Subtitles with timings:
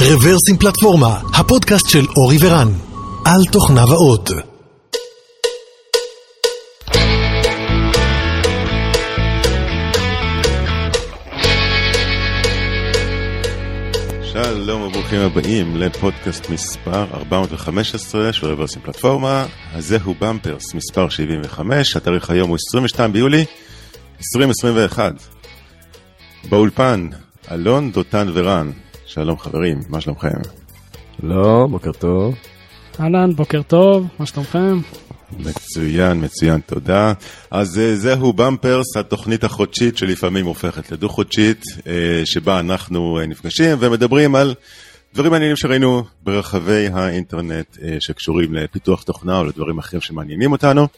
[0.00, 2.68] רוורסים פלטפורמה, הפודקאסט של אורי ורן,
[3.24, 4.30] על תוכניו האות.
[14.32, 22.48] שלום וברוכים הבאים לפודקאסט מספר 415 של רוורסים פלטפורמה, הזהו במפרס מספר 75, התאריך היום
[22.48, 23.44] הוא 22 ביולי
[24.18, 25.12] 2021.
[26.48, 27.08] באולפן,
[27.52, 28.70] אלון, דותן ורן.
[29.08, 30.38] שלום חברים, מה שלומכם?
[31.22, 32.34] לא, בוקר טוב.
[33.00, 34.80] אהלן, בוקר טוב, מה שלומכם?
[35.38, 37.12] מצוין, מצוין, תודה.
[37.50, 44.34] אז אה, זהו במפרס, התוכנית החודשית שלפעמים הופכת לדו-חודשית, אה, שבה אנחנו אה, נפגשים ומדברים
[44.34, 44.54] על
[45.14, 50.88] דברים מעניינים שראינו ברחבי האינטרנט שקשורים לפיתוח תוכנה או לדברים אחרים שמעניינים אותנו.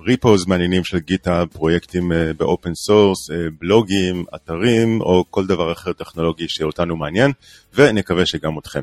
[0.00, 3.18] repos מעניינים של GitHub, פרויקטים ב open source,
[3.60, 7.32] בלוגים, אתרים או כל דבר אחר טכנולוגי שאותנו מעניין,
[7.74, 8.82] ונקווה שגם אתכם.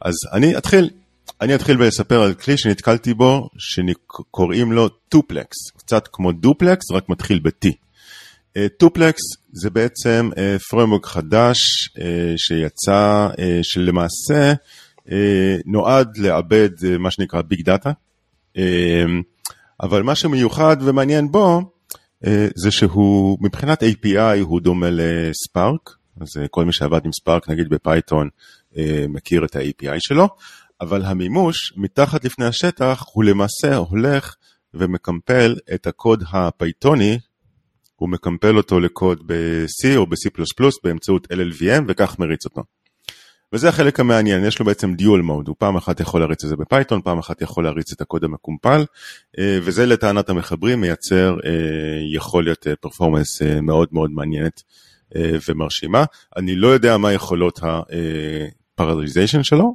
[0.00, 0.90] אז אני אתחיל
[1.40, 7.38] אני אתחיל בלספר על כלי שנתקלתי בו, שקוראים לו Tuplex, קצת כמו דופלקס, רק מתחיל
[7.38, 7.68] ב-T.
[8.78, 9.20] Tuplex
[9.52, 10.30] זה בעצם
[10.70, 11.58] framework חדש
[12.36, 13.28] שיצא,
[13.62, 14.52] שלמעשה
[15.66, 17.92] נועד לעבד מה שנקרא big data,
[19.80, 21.72] אבל מה שמיוחד ומעניין בו
[22.54, 27.68] זה שהוא מבחינת API הוא דומה ל Spark, אז כל מי שעבד עם Spark נגיד
[27.68, 28.28] ב Python
[29.08, 30.28] מכיר את ה-API שלו,
[30.80, 34.34] אבל המימוש מתחת לפני השטח הוא למעשה הולך
[34.74, 37.18] ומקמפל את הקוד הפייתוני,
[37.96, 40.42] הוא מקמפל אותו לקוד ב-C או ב-C++
[40.84, 42.62] באמצעות LLVM וכך מריץ אותו.
[43.52, 46.56] וזה החלק המעניין, יש לו בעצם dual mode, הוא פעם אחת יכול להריץ את זה
[46.56, 48.84] ב Python, פעם אחת יכול להריץ את הקוד המקומפל,
[49.38, 51.50] אה, וזה לטענת המחברים מייצר אה,
[52.14, 54.62] יכולת performance אה, מאוד מאוד מעניינת
[55.48, 56.04] ומרשימה.
[56.36, 59.74] אני לא יודע מה יכולות ה parallelization שלו,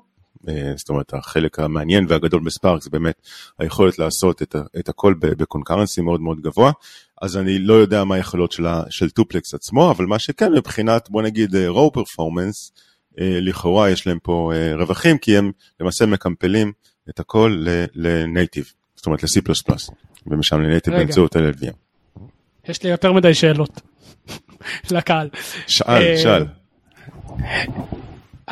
[0.75, 3.21] זאת אומרת החלק המעניין והגדול ב Spark זה באמת
[3.59, 4.41] היכולת לעשות
[4.79, 6.71] את, הכל ב concurrency מאוד מאוד גבוה,
[7.21, 8.51] אז אני לא יודע מה היכולות
[8.89, 12.71] של, Tuplex עצמו, אבל מה שכן מבחינת בוא נגיד raw performance,
[13.17, 16.71] לכאורה יש להם פה רווחים כי הם למעשה מקמפלים
[17.09, 17.65] את הכל
[17.95, 19.41] ל native, זאת אומרת ל-C++,
[20.27, 22.21] ומשם ל native באמצעות LLVM.
[22.67, 23.81] יש לי יותר מדי שאלות
[24.91, 25.29] לקהל.
[25.67, 26.45] שאל, שאל.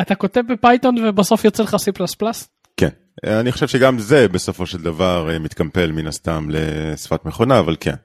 [0.01, 2.05] אתה כותב ב Python ובסוף יוצא לך C++?
[2.77, 2.89] כן,
[3.23, 7.95] אני חושב שגם זה בסופו של דבר אה, מתקמפל מן הסתם לשפת מכונה, אבל כן.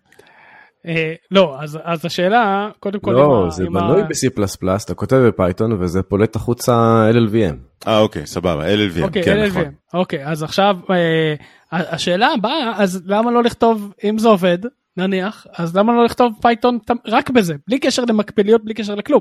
[0.87, 3.13] אה, לא, אז, אז השאלה, קודם כל...
[3.13, 7.87] לא, זה בנוי ב-C++, אתה כותב ב Python וזה פולט החוצה LLVM.
[7.89, 9.49] אה, אוקיי, סבבה, LLVM, אוקיי, כן, LLVM.
[9.51, 9.73] נכון.
[9.95, 11.35] אוקיי, אז עכשיו, אה,
[11.73, 14.59] השאלה הבאה, אז למה לא לכתוב, אם זה עובד,
[14.97, 19.21] נניח, אז למה לא לכתוב Python רק בזה, בלי קשר למקביליות, בלי קשר לכלום.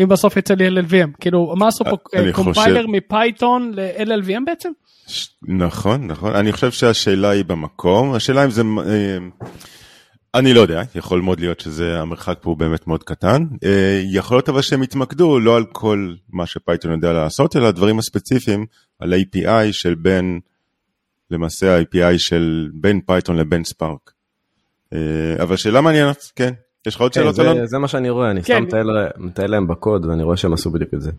[0.00, 1.96] אם בסוף יצא לי LLVM כאילו מה עשו פה
[2.32, 4.70] compiler מ Python ל-LLVM בעצם?
[5.42, 9.18] נכון נכון אני חושב שהשאלה היא במקום השאלה אם זה אה,
[10.34, 14.36] אני לא יודע יכול מאוד להיות שזה המרחק פה הוא באמת מאוד קטן אה, יכול
[14.36, 18.66] להיות אבל שהם יתמקדו לא על כל מה ש Python יודע לעשות אלא הדברים הספציפיים
[18.98, 20.40] על ה-API של בין
[21.30, 24.12] למעשה ה-API של בין Python לבין Spark.
[24.92, 24.98] אה,
[25.42, 26.52] אבל שאלה מעניינת כן
[26.86, 27.66] יש לך עוד כן, שאלות זה, אלון?
[27.66, 28.64] זה מה שאני רואה, אני כן.
[28.68, 28.78] סתם
[29.18, 31.10] מטייל להם בקוד ואני רואה שהם עשו בדיוק את זה.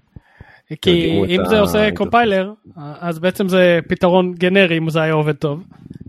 [0.81, 5.63] כי אם זה עושה compiler אז בעצם זה פתרון גנרי אם זה היה עובד טוב.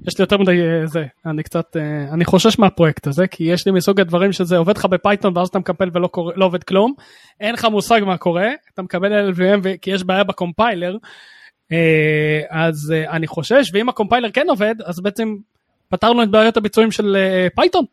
[0.09, 3.67] יש לי יותר מדי אה, זה אני קצת אה, אני חושש מהפרויקט הזה כי יש
[3.67, 6.65] לי מסוג הדברים שזה עובד לך ב Python ואז אתה מקפל ולא קורה, לא עובד
[6.65, 6.95] כלום
[7.41, 10.97] אין לך מושג מה קורה אתה מקבל LLVM כי יש בעיה ב compiler
[11.73, 15.37] אה, אז אני חושש ואם ה compiler כן עובד אז בעצם
[15.89, 17.17] פתרנו את בעיות הביצועים של
[17.55, 17.85] Python.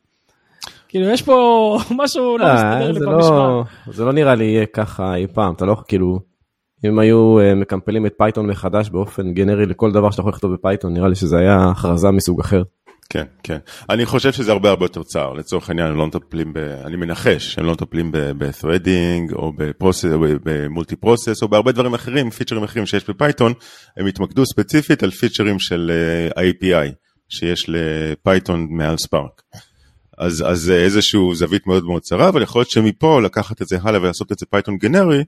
[0.87, 3.47] כאילו יש פה משהו לא מסתדר לי במשוואה.
[3.47, 6.19] לא, זה לא נראה לי יהיה ככה אי פעם, אתה לא כאילו,
[6.85, 10.58] אם היו אה, מקמפלים את Python מחדש באופן גנרי לכל דבר שאתה יכול לכתוב ב
[10.58, 12.63] Python, נראה לי שזה היה הכרזה מסוג אחר.
[13.09, 13.57] כן, כן.
[13.89, 15.33] אני חושב שזה הרבה הרבה יותר צר.
[15.33, 16.57] לצורך העניין, הם לא מטפלים ב...
[16.57, 21.71] אני מנחש, הם לא מטפלים ב-threading או ב process, או ב multi process או בהרבה
[21.71, 23.53] דברים אחרים, פיצ'רים אחרים שיש ב Python,
[23.97, 26.91] הם התמקדו ספציפית על פיצ'רים של אה, ה-API
[27.29, 29.41] שיש ל Python מעל Spark.
[30.17, 33.77] אז, אז זה איזשהו זווית מאוד מאוד צרה, אבל יכול להיות שמפה לקחת את זה
[33.81, 35.23] הלאה ולעשות את זה Python גנרי,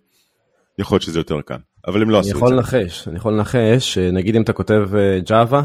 [0.80, 1.56] יכול להיות שזה יותר קל.
[1.88, 2.56] אבל הם לא אני עשו את יכול זה.
[2.56, 5.56] לנחש, אני יכול לנחש, אה, נגיד אם אתה כותב אה, Java,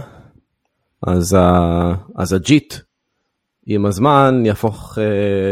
[1.07, 2.75] אז, ה- אז ה JIT
[3.67, 5.05] עם הזמן יהפוך אה,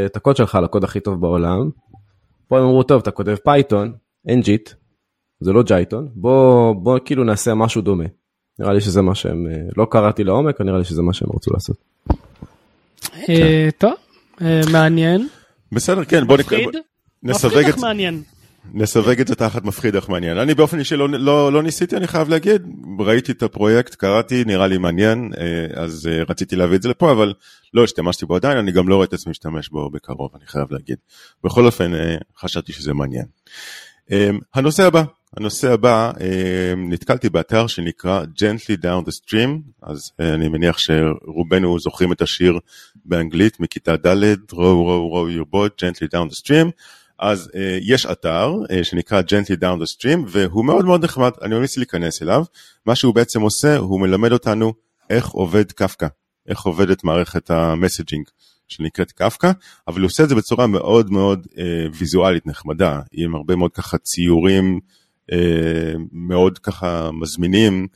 [0.07, 1.71] את הקוד שלך לקוד הכי טוב בעולם.
[2.49, 3.93] פה הם אמרו, טוב, אתה כותב Python,
[4.29, 4.71] אין JIT,
[5.41, 8.05] זה לא Jython, בוא, בוא כאילו נעשה משהו דומה.
[8.59, 9.47] נראה לי שזה מה שהם,
[9.77, 11.77] לא קראתי לעומק, נראה לי שזה מה שהם רצו לעשות.
[13.29, 13.93] אה, טוב
[14.73, 15.29] מעניין.
[15.73, 16.41] בסדר, כן, בוא נק-
[17.23, 17.67] מפחיד?
[17.69, 18.23] אך מעניין.
[18.75, 20.39] נסווג את זה תחת מפחיד אך מעניין.
[20.39, 22.63] אני באופן אישי לא, לא, לא ניסיתי, אני חייב להגיד,
[22.99, 27.13] ראיתי את הפרויקט, קראתי, נראה לי מעניין, אה, אז אה, רציתי להביא את זה לפה,
[27.13, 27.33] אבל
[27.75, 30.67] לא השתמשתי בו עדיין, אני גם לא רואה את עצמי להשתמש בו בקרוב, אני חייב
[30.71, 30.97] להגיד.
[31.45, 33.27] בכל אופן, אה, חשבתי שזה מעניין.
[34.55, 35.03] הנושא הבא,
[35.37, 36.13] הנושא הבא,
[36.77, 39.49] נתקלתי באתר שנקרא Gently Down the Stream,
[39.83, 42.59] אז אני מניח שרובנו זוכרים את השיר
[43.05, 46.71] באנגלית מכיתה ד', row row row your boat, Gently Down the Stream.
[47.21, 51.55] אז uh, יש אתר uh, שנקרא Gently Down the Stream והוא מאוד מאוד נחמד, אני
[51.55, 52.45] ממליץ להיכנס אליו.
[52.87, 54.73] מה שהוא בעצם עושה, הוא מלמד אותנו
[55.11, 56.07] איך עובד קפקא,
[56.49, 58.25] איך עובדת מערכת המסג'ינג
[58.69, 59.53] שנקראת קפקא,
[59.89, 61.57] אבל הוא עושה את זה בצורה מאוד מאוד uh,
[61.99, 64.81] ויזואלית נחמדה, עם הרבה מאוד ככה ציורים
[65.31, 65.35] uh,
[66.13, 67.87] מאוד ככה מזמינים.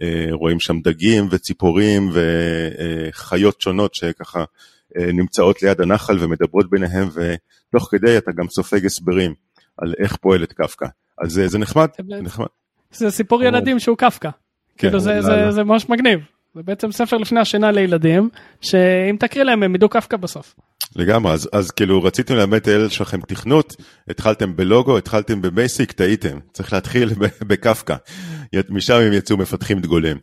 [0.00, 0.02] uh,
[0.32, 4.44] רואים שם דגים וציפורים וחיות שונות שככה
[4.96, 9.34] נמצאות ליד הנחל ומדברות ביניהם, ותוך כדי אתה גם סופג הסברים
[9.78, 10.86] על איך פועלת קפקא.
[11.24, 11.88] אז זה, זה נחמד,
[12.22, 12.46] נחמד.
[12.92, 14.30] זה סיפור ילדים שהוא קפקא.
[14.30, 14.36] כן,
[14.78, 16.20] כאילו זה, זה, זה ממש מגניב.
[16.54, 18.28] זה בעצם ספר לפני השינה לילדים,
[18.60, 20.54] שאם תקריא להם הם ידעו קפקא בסוף.
[20.96, 23.76] לגמרי, אז, אז כאילו רציתם ללמד את הילד שלכם תכנות,
[24.08, 27.10] התחלתם בלוגו, התחלתם בבייסיק, טעיתם, צריך להתחיל
[27.48, 27.96] בקפקא,
[28.68, 30.16] משם הם יצאו מפתחים דגולים.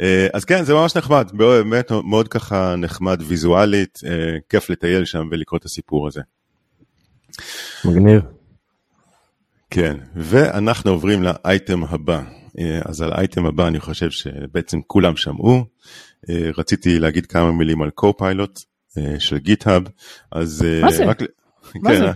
[0.00, 5.28] אה, אז כן, זה ממש נחמד, באמת מאוד ככה נחמד ויזואלית, אה, כיף לטייל שם
[5.30, 6.20] ולקרוא את הסיפור הזה.
[7.84, 8.22] מגניב.
[9.70, 12.22] כן, ואנחנו עוברים לאייטם הבא.
[12.58, 15.64] אה, אז על האייטם הבא אני חושב שבעצם כולם שמעו.
[16.56, 18.60] רציתי להגיד כמה מילים על Copilot.
[18.98, 19.82] אה, של GitHub,
[20.32, 20.64] אז...
[20.68, 21.04] אה, מה זה?
[21.04, 21.22] רק...
[21.74, 22.12] מה כן, זה?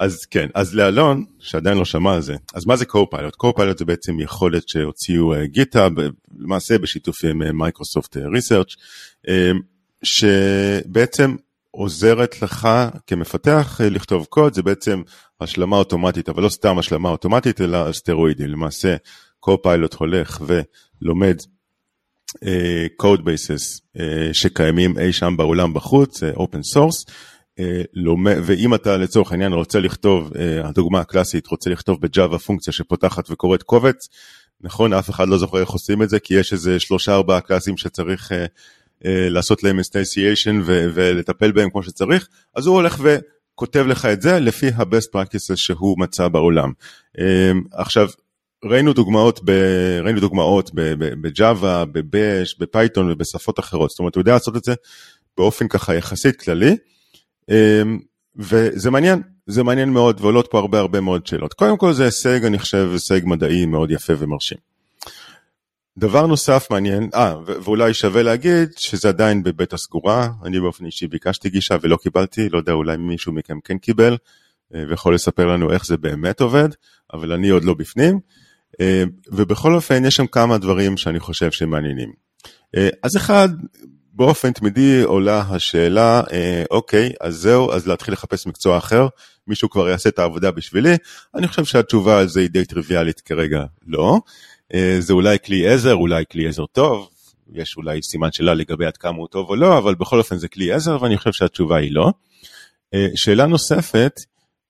[0.00, 3.34] אז כן, אז לאלון, שעדיין לא שמע על זה, אז מה זה Copilot?
[3.34, 5.92] Copilot זה בעצם יכולת שהוציאו GitHub,
[6.38, 8.76] למעשה בשיתוף עם Microsoft Research,
[10.02, 11.36] שבעצם
[11.70, 12.68] עוזרת לך
[13.06, 15.02] כמפתח לכתוב קוד, זה בעצם
[15.40, 18.48] השלמה אוטומטית, אבל לא סתם השלמה אוטומטית, אלא סטרואידים.
[18.48, 18.96] למעשה,
[19.40, 21.36] Copilot הולך ולומד
[23.02, 24.00] code bases אה,
[24.32, 27.12] שקיימים אי שם בעולם בחוץ, אה, open source,
[28.42, 30.32] ואם אתה לצורך העניין רוצה לכתוב,
[30.64, 34.08] הדוגמה הקלאסית, רוצה לכתוב ב Java פונקציה שפותחת וקוראת קובץ,
[34.60, 37.76] נכון, אף אחד לא זוכר איך עושים את זה, כי יש איזה שלושה ארבעה קלאסים
[37.76, 38.32] שצריך
[39.04, 44.68] לעשות להם instantiation ולטפל בהם כמו שצריך, אז הוא הולך וכותב לך את זה לפי
[44.68, 46.72] ה-best practices שהוא מצא בעולם.
[47.72, 48.08] עכשיו,
[48.64, 49.50] ראינו דוגמאות, ב,
[50.04, 50.70] ראינו דוגמאות
[51.20, 54.74] בג'אווה, בבאש, בפייתון ובשפות אחרות, זאת אומרת הוא יודע לעשות את זה
[55.36, 56.76] באופן ככה יחסית כללי,
[57.50, 57.98] אמ,
[58.36, 61.54] וזה מעניין, זה מעניין מאוד ועולות פה הרבה הרבה מאוד שאלות.
[61.54, 64.58] קודם כל זה הישג, אני חושב, הישג מדעי מאוד יפה ומרשים.
[65.98, 71.50] דבר נוסף מעניין, אה, ואולי שווה להגיד שזה עדיין בבית הסגורה, אני באופן אישי ביקשתי
[71.50, 74.16] גישה ולא קיבלתי, לא יודע, אולי מישהו מכם כן קיבל,
[74.74, 76.68] אה, ויכול לספר לנו איך זה באמת עובד,
[77.12, 78.20] אבל אני עוד לא בפנים.
[78.80, 82.12] אה, ובכל אופן יש שם כמה דברים שאני חושב שהם מעניינים.
[82.76, 83.48] אה, אז אחד,
[84.12, 89.06] באופן תמידי עולה השאלה, אה, אוקיי, אז זהו, אז להתחיל לחפש מקצוע אחר,
[89.46, 90.96] מישהו כבר יעשה את העבודה בשבילי?
[91.34, 94.18] אני חושב שהתשובה על זה היא די טריוויאלית כרגע, לא.
[94.98, 97.08] זה אולי כלי עזר, אולי כלי עזר טוב,
[97.54, 100.48] יש אולי סימן שאלה לגבי עד כמה הוא טוב או לא, אבל בכל אופן זה
[100.48, 102.12] כלי עזר ואני חושב שהתשובה היא לא.
[103.14, 104.12] שאלה נוספת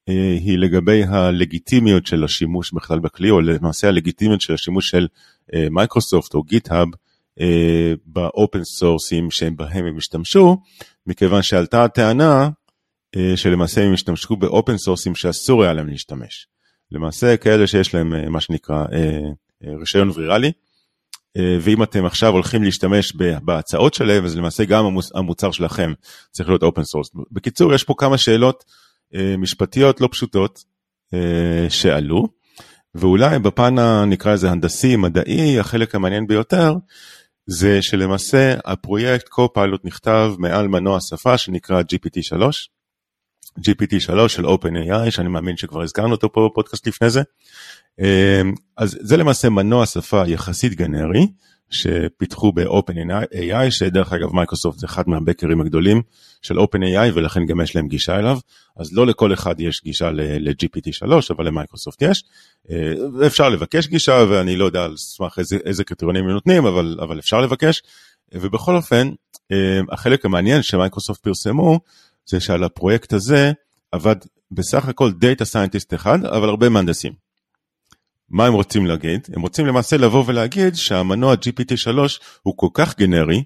[0.07, 5.07] היא לגבי הלגיטימיות של השימוש בכלל בכלי, או למעשה הלגיטימיות של השימוש של
[5.55, 6.89] אה, מייקרוסופט או GitHub
[7.41, 10.57] אה, ב open source ים שבהם הם השתמשו,
[11.07, 12.49] מכיוון שעלתה הטענה
[13.37, 16.47] שלמעשה הם השתמשו ב open source ים שאסור היה להם להשתמש.
[16.93, 18.85] למעשה כאלה שיש להם מה שנקרא
[19.65, 20.53] רישיון ויראלי,
[21.61, 25.93] ואם אתם עכשיו הולכים להשתמש בהצעות שלהם, אז למעשה גם המוצר שלכם
[26.31, 27.11] צריך להיות open source.
[27.33, 28.82] בקיצור, יש פה כמה שאלות אה,
[29.39, 30.65] משפטיות לא פשוטות
[31.15, 32.29] אה, שעלו,
[32.95, 36.75] ואולי בפן הנקרא לזה הנדסי, מדעי, החלק המעניין ביותר,
[37.47, 42.43] זה שלמעשה הפרויקט Copilot נכתב מעל מנוע שפה שנקרא GPT-3,
[43.59, 47.23] GPT-3 של OpenAI, שאני מאמין שכבר הזכרנו אותו פה בפודקאסט לפני זה.
[48.01, 48.43] אה,
[48.77, 51.27] אז זה למעשה מנוע שפה יחסית גנרי,
[51.73, 56.03] שפיתחו ב-OpenAI, שדרך אגב מייקרוסופט זה אחד מה backer ים הגדולים
[56.43, 58.39] של OpenAI ולכן גם יש להם גישה אליו,
[58.77, 62.25] אז לא לכל אחד יש גישה ל-GPT3, אבל למייקרוסופט יש.
[62.71, 66.99] אה, אפשר לבקש גישה ואני לא יודע על סמך איזה, איזה קריטריונים הם נותנים, אבל,
[67.03, 67.83] אבל אפשר לבקש.
[68.35, 69.11] ובכל אופן,
[69.53, 71.81] אה, החלק המעניין שמייקרוסופט פרסמו,
[72.27, 73.53] זה שעל הפרויקט הזה
[73.93, 74.17] עבד
[74.51, 77.22] בסך הכל data scientist אחד, אבל הרבה מהנדסים.
[78.33, 79.21] מה הם רוצים להגיד?
[79.35, 81.99] הם רוצים למעשה לבוא ולהגיד שהמנוע GPT-3
[82.43, 83.45] הוא כל כך גנרי,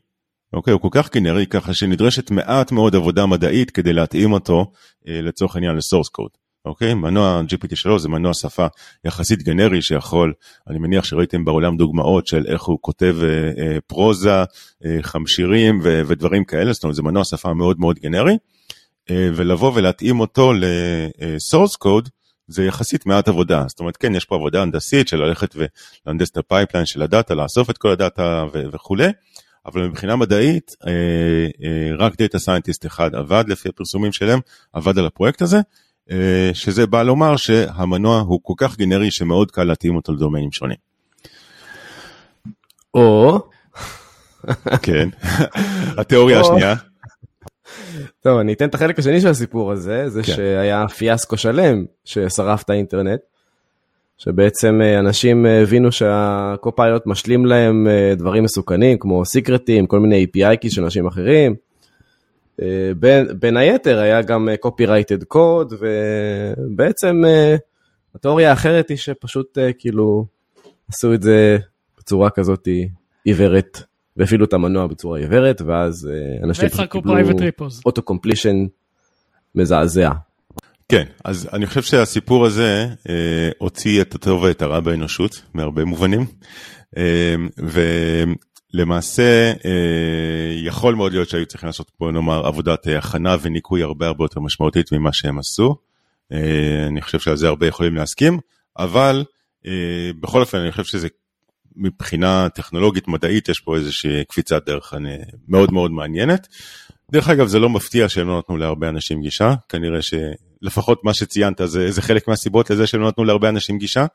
[0.52, 4.72] אוקיי, הוא כל כך גנרי ככה שנדרשת מעט מאוד עבודה מדעית כדי להתאים אותו
[5.08, 6.30] אה, לצורך העניין לסורס קוד.
[6.64, 6.94] אוקיי?
[6.94, 8.66] מנוע GPT3 זה מנוע שפה
[9.04, 10.32] יחסית גנרי שיכול,
[10.70, 14.44] אני מניח שראיתם בעולם דוגמאות של איך הוא כותב אה, אה, פרוזה,
[14.84, 18.36] אה, חמשירים ו- ודברים כאלה, זאת אומרת זה מנוע שפה מאוד מאוד גנרי,
[19.10, 22.08] אה, ולבוא ולהתאים אותו ל-source code
[22.48, 26.36] זה יחסית מעט עבודה, זאת אומרת כן יש פה עבודה הנדסית של ללכת ולהנדס את
[26.36, 29.08] ה pipeline של ה data, לאסוף את כל ה data ו- וכולי,
[29.66, 30.92] אבל מבחינה מדעית אה,
[31.64, 34.40] אה, רק data scientist אחד עבד לפי הפרסומים שלהם,
[34.72, 35.60] עבד על הפרויקט הזה,
[36.10, 40.76] אה, שזה בא לומר שהמנוע הוא כל כך גנרי שמאוד קל להתאים אותו לדומיינים שונים.
[42.94, 43.40] או,
[44.82, 45.08] כן,
[45.98, 46.46] התיאוריה או.
[46.46, 46.74] השנייה,
[48.20, 50.32] טוב, אני אתן את החלק השני של הסיפור הזה, זה כן.
[50.32, 53.20] שהיה פיאסקו שלם ששרף את האינטרנט,
[54.18, 60.26] שבעצם אה, אנשים אה, הבינו שהקופיילוט משלים להם אה, דברים מסוכנים, כמו סיקרטים, כל מיני
[60.26, 61.54] API של אנשים אחרים.
[62.96, 67.22] בין, בין היתר היה גם copyrighted code, ובעצם
[68.14, 70.26] התיאוריה האחרת היא שפשוט כאילו
[70.88, 71.58] עשו את זה
[71.98, 72.68] בצורה כזאת
[73.24, 73.82] עיוורת,
[74.16, 77.14] והפעילו את המנוע בצורה עיוורת, ואז אה, אנשים קיבלו.
[77.86, 78.56] אוטו קומפלישן
[79.54, 80.10] מזעזע.
[80.88, 86.26] כן, אז אני חושב שהסיפור הזה אה, הוציא את הטוב ואת הרע באנושות, מהרבה מובנים,
[86.96, 87.34] אה,
[88.74, 94.06] ולמעשה אה, יכול מאוד להיות שהיו צריכים לעשות, בוא נאמר, עבודת אה, הכנה וניקוי הרבה
[94.06, 95.76] הרבה יותר משמעותית ממה שהם עשו.
[96.32, 98.38] אה, אני חושב שעל זה הרבה יכולים להסכים,
[98.78, 99.24] אבל
[99.66, 101.08] אה, בכל אופן אני חושב שזה
[101.76, 104.98] מבחינה טכנולוגית מדעית יש פה איזושהי קפיצת דרך אה,
[105.48, 106.48] מאוד מאוד מעניינת.
[107.12, 111.60] דרך אגב זה לא מפתיע שהם לא נתנו להרבה אנשים גישה, כנראה שלפחות מה שציינת
[111.64, 114.06] זה, זה חלק מהסיבות לזה שהם לא נתנו להרבה אנשים גישה,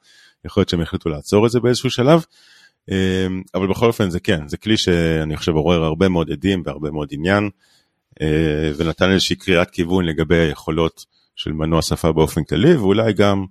[0.45, 2.25] יכול להיות שהם החליטו לעצור את זה באיזשהו שלב,
[2.91, 6.91] אה, אבל בכל אופן זה כן, זה כלי שאני חושב עורר הרבה מאוד עדים והרבה
[6.91, 7.49] מאוד עניין,
[8.21, 13.45] אה, ונתן איזושהי קריאת כיוון לגבי היכולות של מנוע שפה באופן כללי, ואולי גם,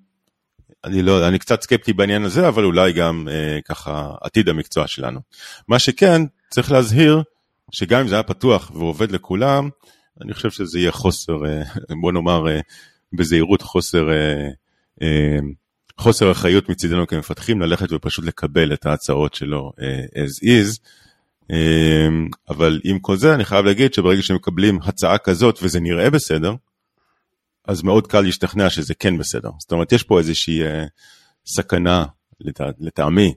[0.84, 5.20] אני לא, אני קצת סקפטי בעניין הזה, אבל אולי גם אה, ככה עתיד המקצוע שלנו.
[5.68, 7.22] מה שכן, צריך להזהיר,
[7.70, 9.68] שגם אם זה היה פתוח ועובד לכולם,
[10.20, 11.62] אני חושב שזה יהיה חוסר, אה,
[12.00, 12.60] בוא נאמר אה,
[13.12, 14.48] בזהירות חוסר, אה,
[15.02, 15.38] אה,
[15.98, 20.78] חוסר אחריות מצידנו כמפתחים ללכת ופשוט לקבל את ההצעות שלו אה, as is.
[21.50, 22.08] אה,
[22.48, 26.54] אבל עם כל זה אני חייב להגיד שברגע שמקבלים הצעה כזאת וזה נראה בסדר,
[27.70, 29.50] אז מאוד קל להשתכנע שזה כן בסדר.
[29.58, 30.84] זאת אומרת, יש פה איזושהי אה,
[31.46, 32.04] סכנה,
[32.40, 33.34] לטע, לטעמי,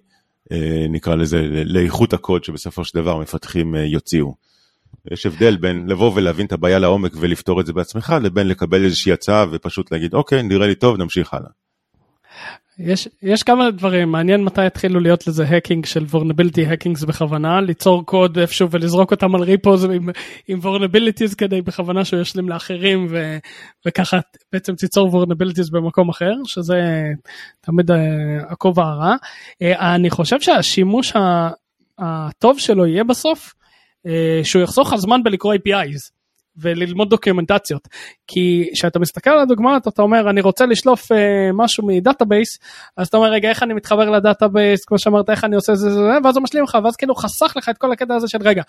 [0.51, 4.35] אה, נקרא לזה, לאיכות הקוד שבסופו של דבר מפתחים אה, יוציאו.
[5.11, 9.11] יש הבדל בין לבוא ולהבין את הבעיה לעומק ולפתור את זה בעצמך, לבין לקבל איזושהי
[9.11, 11.49] הצעה ופשוט להגיד, אוקיי, נראה לי טוב, נמשיך הלאה.
[12.79, 18.05] יש, יש כמה דברים, מעניין מתי התחילו להיות לזה hacking של vulnerability hackings בכוונה, ליצור
[18.05, 19.87] קוד איפשהו ולזרוק אותם על repos
[20.47, 23.37] עם, vulnerabilities כדי בכוונה שהוא ישלים לאחרים ו,
[23.87, 24.19] וככה
[24.53, 26.75] בעצם תיצור vulnerabilities במקום אחר, שזה
[27.61, 27.93] תמיד uh,
[28.49, 29.15] הכובע הרע.
[29.63, 31.13] Uh, אני חושב שהשימוש
[31.99, 33.53] הטוב שלו יהיה בסוף,
[34.07, 34.09] uh,
[34.43, 36.22] שהוא יחסוך לך זמן בלקרוא APIs.
[36.57, 37.87] וללמוד דוקומנטציות.
[38.27, 42.59] כי כשאתה מסתכל על הדוגמאות אתה אומר אני רוצה לשלוף אה, משהו מ database
[42.97, 45.89] אז אתה אומר רגע איך אני מתחבר ל database כמו שאמרת איך אני עושה זה
[45.89, 48.37] זה זה ואז הוא משלים לך ואז כאילו חסך לך את כל הקטע הזה של
[48.41, 48.63] רגע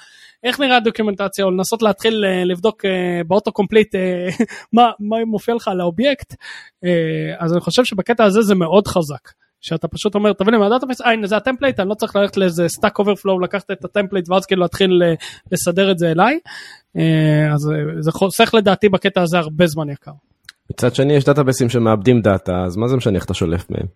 [0.44, 4.28] איך נראה הדוקומנטציה או לנסות להתחיל אה, לבדוק אה, ב auto complete אה,
[4.72, 6.34] מה, מה מופיע לך על האובייקט
[6.84, 9.43] אה, אז אני חושב שבקטע הזה זה מאוד חזק.
[9.64, 12.16] שאתה פשוט אומר תביא לי מה database, אה הנה זה ה template, אני לא צריך
[12.16, 15.14] ללכת לאיזה Stack Overflow לקחת את ה template ואז כאילו להתחיל אה,
[15.52, 16.38] לסדר את זה אליי.
[16.96, 20.10] אה, אז אה, זה חוסך לדעתי בקטע הזה הרבה זמן יקר.
[20.70, 23.86] מצד שני יש דאטאבייסים שמאבדים data, אז מה זה משנה איך אתה שולף מהם?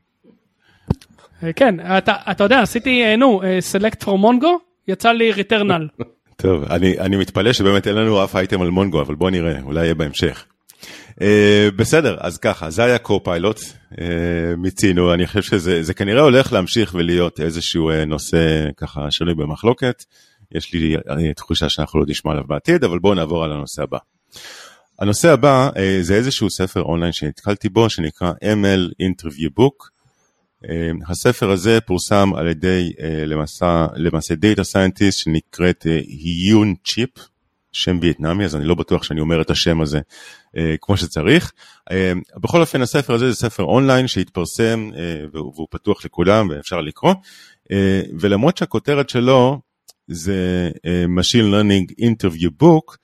[1.56, 3.40] כן, אתה, אתה יודע, עשיתי, נו,
[3.72, 4.48] select from mongo,
[4.88, 6.04] יצא לי returnal.
[6.42, 9.84] טוב, אני, אני מתפלא שבאמת אין לנו אף אייטם על מונגו, אבל בוא נראה, אולי
[9.84, 10.44] יהיה בהמשך.
[11.18, 11.22] Uh,
[11.76, 13.96] בסדר, אז ככה, זה היה קו-פיילוט, uh,
[14.56, 20.04] מיצינו, אני חושב שזה זה כנראה הולך להמשיך ולהיות איזשהו uh, נושא ככה שנוי במחלוקת.
[20.52, 20.96] יש לי
[21.36, 23.98] תחושה שאנחנו לא נשמע עליו בעתיד, אבל בואו נעבור על הנושא הבא.
[24.98, 25.70] הנושא הבא
[26.00, 29.88] זה איזשהו ספר אונליין שנתקלתי בו, שנקרא ML Interview Book.
[31.08, 32.92] הספר הזה פורסם על ידי
[33.26, 37.10] למעשה, למעשה data scientist שנקראת uh, צ'יפ,
[37.78, 40.00] שם וייטנאמי, אז אני לא בטוח שאני אומר את השם הזה
[40.46, 41.52] uh, כמו שצריך.
[41.90, 41.94] Uh,
[42.40, 44.96] בכל אופן הספר הזה זה ספר אונליין שהתפרסם uh,
[45.32, 47.70] והוא, והוא פתוח לכולם ואפשר לקרוא, uh,
[48.20, 49.60] ולמרות שהכותרת שלו
[50.08, 52.96] זה uh, Machine Learning Interview Book,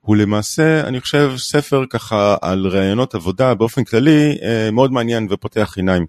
[0.00, 5.74] הוא למעשה, אני חושב, ספר ככה על ראיונות עבודה באופן כללי uh, מאוד מעניין ופותח
[5.76, 6.06] עיניים.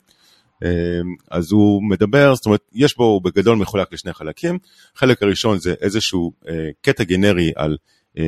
[0.63, 0.67] Uh,
[1.31, 4.57] אז הוא מדבר, זאת אומרת, יש בו, הוא בגדול מחולק לשני חלקים.
[4.95, 6.47] חלק הראשון זה איזשהו uh,
[6.81, 7.77] קטע גנרי על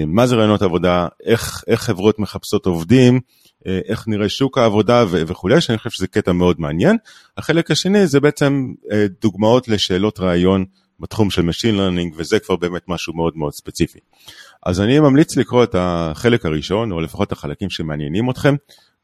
[0.08, 3.20] מה זה רעיונות עבודה, איך, איך חברות מחפשות עובדים,
[3.68, 6.98] אה, איך נראה שוק העבודה ו- וכולי, שאני חושב שזה קטע מאוד מעניין.
[7.38, 10.66] החלק השני זה בעצם אה, דוגמאות לשאלות ראיון
[11.00, 14.00] בתחום של Machine Learning, וזה כבר באמת משהו מאוד מאוד ספציפי.
[14.66, 18.56] אז אני ממליץ לקרוא את החלק הראשון, או לפחות החלקים שמעניינים אתכם.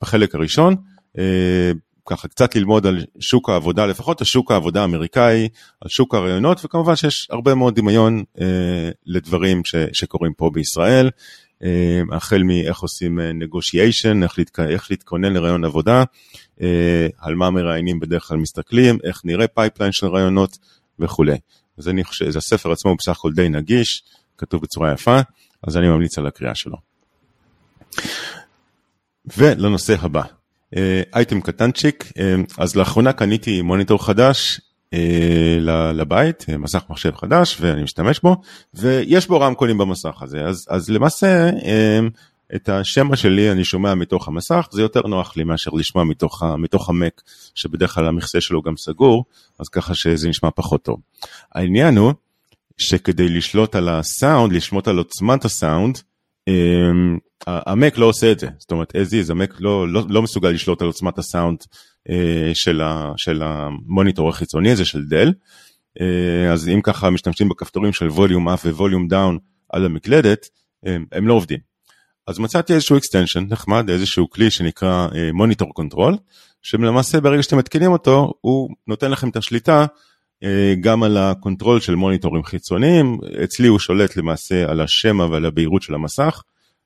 [0.02, 0.76] בחלק הראשון,
[1.18, 1.72] אה,
[2.06, 5.50] ככה קצת ללמוד על שוק העבודה, לפחות השוק העבודה האמריקאי,
[5.82, 11.10] על שוק הראיונות, וכמובן שיש הרבה מאוד דמיון אה, לדברים ש, שקורים פה בישראל,
[11.64, 14.60] אה, החל מאיך עושים negotiation, איך, להתכ...
[14.60, 16.04] איך להתכונן לראיון עבודה,
[16.62, 20.58] אה, על מה מראיינים בדרך כלל מסתכלים, איך נראה pipeline של ראיונות
[21.00, 21.38] וכולי.
[21.78, 24.04] אז אני חושב, הספר עצמו הוא בסך הכל די נגיש,
[24.38, 25.20] כתוב בצורה יפה,
[25.68, 26.78] אז אני ממליץ על הקריאה שלו.
[29.38, 30.24] ולנושא הבא,
[31.16, 32.12] אייטם קטנצ'יק,
[32.58, 34.62] אז לאחרונה קניתי מוניטור חדש
[34.94, 35.58] אה,
[35.94, 38.36] לבית, מסך מחשב חדש ואני משתמש בו,
[38.74, 41.50] ויש בו רמקולים במסך הזה, אז, אז למעשה
[42.56, 46.90] את השמע שלי אני שומע מתוך המסך, זה יותר נוח לי מאשר לשמוע מתוך, מתוך
[46.90, 47.22] המק,
[47.56, 49.26] שבדרך כלל המכסה שלו גם סגור,
[49.60, 51.00] אז ככה שזה נשמע פחות טוב.
[51.56, 52.14] העניין הוא
[52.78, 56.00] שכדי לשלוט על הסאונד, לשלוט על עוצמת הסאונד,
[57.48, 60.22] ה Mac לא עושה את זה, זאת אומרת as is, ה Mac לא, לא, לא
[60.22, 61.58] מסוגל לשלוט על עוצמת הסאונד
[62.10, 65.34] אה, של, ה, של המוניטור החיצוני הזה של Dell,
[66.02, 69.38] אה, אז אם ככה משתמשים בכפתורים של volume up ו volume down
[69.70, 70.46] על המקלדת,
[70.84, 71.60] הם, הם לא עובדים.
[72.28, 76.18] אז מצאתי איזשהו extension נחמד, איזשהו כלי שנקרא Monitor Control,
[76.62, 79.86] שלמעשה ברגע שאתם מתקינים אותו, הוא נותן לכם את השליטה
[80.80, 85.82] גם על ה control של מוניטורים חיצוניים, אצלי הוא שולט למעשה על השמע ועל הבהירות
[85.82, 86.42] של המסך,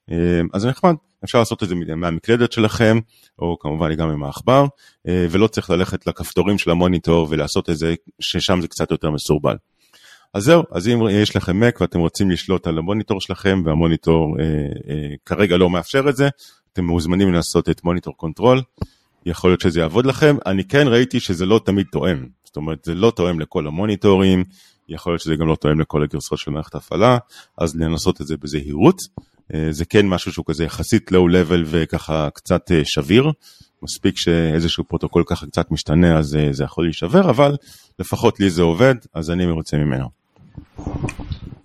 [0.09, 0.13] uh,
[0.53, 2.99] אז זה נחמד, אפשר לעשות את זה מהמקלדת שלכם,
[3.39, 7.95] או כמובן גם עם העכבר, uh, ולא צריך ללכת לכפתורים של המוניטור ולעשות את זה,
[8.19, 9.55] ששם זה קצת יותר מסורבל.
[10.33, 14.45] אז זהו, אז אם יש לכם Mac ואתם רוצים לשלוט על המוניטור שלכם והמוניטור אה,
[14.89, 16.29] אה, כרגע לא מאפשר את זה,
[16.73, 18.61] אתם מוזמנים לעשות את Monitor Control,
[19.25, 22.25] יכול להיות שזה יעבוד לכם, אני כן ראיתי שזה לא תמיד תואם,
[22.55, 24.43] זאת אומרת זה לא תואם לכל המוניטורים,
[24.89, 27.17] יכול להיות שזה גם לא תואם לכל הגרסות של מערכת ההפעלה,
[27.57, 28.97] אז לנסות את זה בזהירות,
[29.53, 33.31] אה, זה כן משהו שהוא כזה יחסית low level וככה קצת אה, שביר,
[33.83, 37.55] מספיק שאיזשהו פרוטוקול ככה קצת משתנה אז אה, זה יכול להישבר, אבל
[37.99, 40.09] לפחות לי זה עובד, אז אני מרוצה ממנו.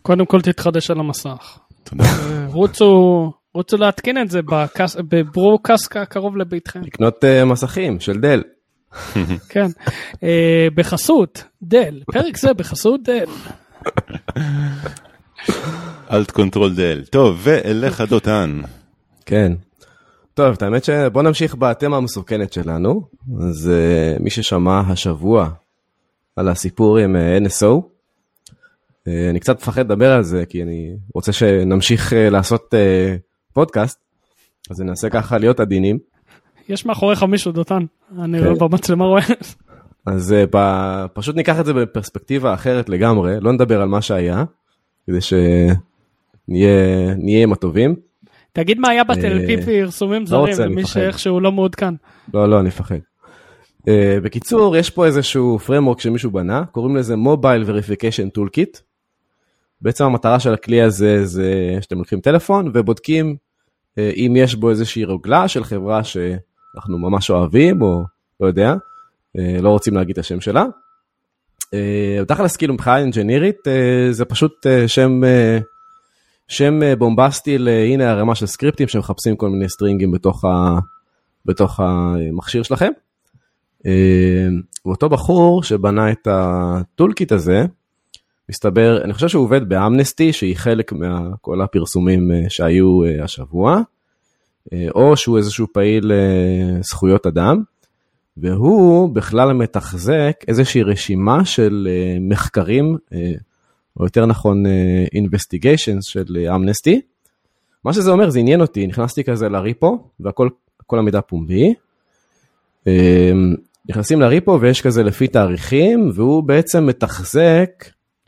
[0.02, 1.58] קודם כל תתחדש על המסך.
[1.84, 2.04] תודה.
[2.46, 4.40] רוצו, רוצו להתקין את זה
[5.08, 6.80] ב brew cask קרוב לביתכם.
[6.82, 8.42] לקנות מסכים של דל.
[9.48, 9.66] כן,
[10.14, 10.18] uh,
[10.74, 13.26] בחסות Dell, פרק זה בחסות Dell.
[16.12, 17.04] Alt Control Del.
[17.10, 18.60] טוב, ואליך דותן.
[19.26, 19.52] כן.
[20.34, 23.02] טוב, האמת שבוא נמשיך בתמה המסוכנת שלנו.
[23.40, 25.48] אז uh, מי ששמע השבוע
[26.36, 27.90] על הסיפור עם uh, NSO,
[29.08, 33.16] אה, אני קצת מפחד לדבר על זה, כי אני רוצה שנמשיך אה, לעשות אה,
[33.52, 33.98] פודקאסט,
[34.70, 35.98] אז ננסה ככה להיות עדינים.
[36.70, 37.84] יש מאחוריך מישהו, דותן,
[38.18, 38.54] אני כן.
[38.58, 39.22] במצלמה רואה.
[40.06, 40.34] אז
[41.12, 44.44] פשוט ניקח את זה בפרספקטיבה אחרת לגמרי, לא נדבר על מה שהיה,
[45.06, 46.72] כדי שנהיה
[47.42, 47.94] עם הטובים.
[48.52, 51.94] תגיד מה היה בטלפי פרסומים לא זרים, למי שאיכשהו לא מעודכן.
[52.34, 52.98] לא, לא, אני מפחד.
[54.22, 58.80] בקיצור, יש פה איזשהו framework שמישהו בנה, קוראים לזה Mobile Verification Toolkit.
[59.80, 63.36] בעצם המטרה של הכלי הזה זה שאתם לוקחים טלפון ובודקים
[63.98, 66.04] אה, אם יש בו איזושהי רוגלה של חברה
[66.72, 68.04] שאנחנו ממש אוהבים או
[68.40, 68.74] לא יודע,
[69.38, 70.64] אה, לא רוצים להגיד את השם שלה.
[71.74, 73.58] אה, תכלס כאילו מבחינה אינג'ינירית
[74.10, 75.20] זה פשוט שם,
[76.48, 80.78] שם בומבסטי להנה ערימה של סקריפטים שמחפשים כל מיני סטרינגים בתוך, ה,
[81.46, 82.90] בתוך המכשיר שלכם.
[84.86, 87.64] ואותו בחור שבנה את הטולקיט הזה,
[88.50, 93.82] מסתבר, אני חושב שהוא עובד באמנסטי, שהיא חלק מכל הפרסומים אה, שהיו אה, השבוע, אה,
[94.94, 96.12] או שהוא איזשהו פעיל
[96.80, 97.62] זכויות אדם,
[98.36, 101.88] והוא בכלל מתחזק איזושהי רשימה של
[102.20, 102.96] מחקרים,
[103.96, 104.64] או יותר נכון
[105.14, 107.00] investigations של אמנסטי.
[107.84, 111.74] מה שזה אומר, זה עניין אותי, נכנסתי כזה לריפו, והכל המידע פומבי.
[113.88, 117.70] נכנסים לריפו ויש כזה לפי תאריכים, והוא בעצם מתחזק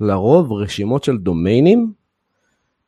[0.00, 1.92] לרוב רשימות של דומיינים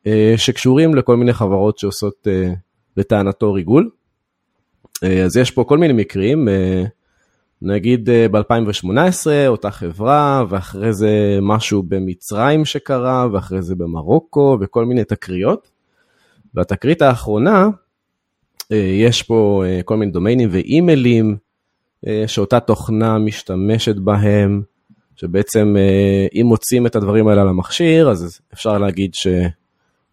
[0.07, 2.53] אה, שקשורים לכל מיני חברות שעושות אה,
[2.97, 3.91] לטענתו ריגול.
[5.05, 6.49] אה, אז יש פה כל מיני מקרים,
[7.63, 15.71] נגיד ב-2018 אותה חברה, ואחרי זה משהו במצרים שקרה, ואחרי זה במרוקו, וכל מיני תקריות.
[16.55, 17.69] בתקרית האחרונה,
[18.71, 21.37] יש פה כל מיני דומיינים ואימיילים
[22.27, 24.63] שאותה תוכנה משתמשת בהם.
[25.17, 29.11] שבעצם אה, אם מוצאים את הדברים האלה על המכשיר, אז אפשר להגיד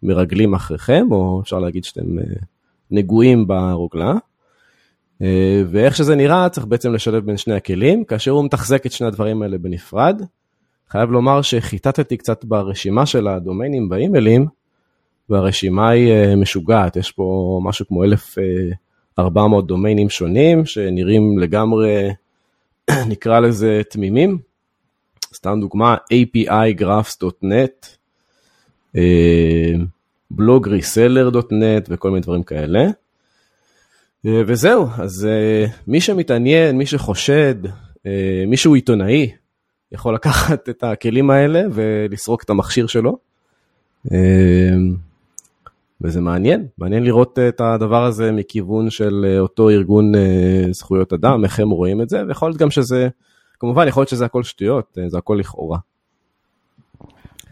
[0.02, 2.24] שמרגלים אחריכם, או אפשר להגיד שאתם אה,
[2.92, 4.14] נגועים ברוגלה.
[5.22, 9.06] אה, ואיך שזה נראה, צריך בעצם לשלב בין שני הכלים, כאשר הוא מתחזק את שני
[9.06, 10.22] הדברים האלה בנפרד.
[10.88, 14.46] חייב לומר שחיטטתי קצת ברשימה של הדומיינים באימיילים,
[15.30, 22.10] והרשימה היא אה, משוגעת, יש פה משהו כמו 1,400 דומיינים שונים, שנראים לגמרי,
[23.10, 24.38] נקרא לזה תמימים.
[25.34, 27.86] סתם דוגמה, api-graphs.net,
[30.38, 32.88] blogreseller.net וכל מיני דברים כאלה.
[34.26, 37.54] אה, וזהו, אז אה, מי שמתעניין, מי שחושד,
[38.06, 39.30] אה, מי שהוא עיתונאי,
[39.92, 43.18] יכול לקחת את הכלים האלה ולסרוק את המכשיר שלו.
[46.00, 50.12] וזה מעניין, מעניין לראות את הדבר הזה מכיוון של אותו ארגון
[50.70, 53.08] זכויות אדם, איך הם רואים את זה, ויכול להיות גם שזה,
[53.60, 55.78] כמובן יכול להיות שזה הכל שטויות, זה הכל לכאורה.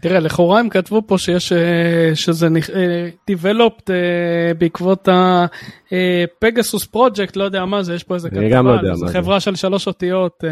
[0.01, 5.07] תראה, לכאורה הם כתבו פה שיש, אה, שזה אה, developed אה, בעקבות
[5.91, 9.07] הפגסוס פרויקט, לא יודע מה זה, יש פה איזה כתבה, לא זה.
[9.07, 10.43] חברה של שלוש אותיות,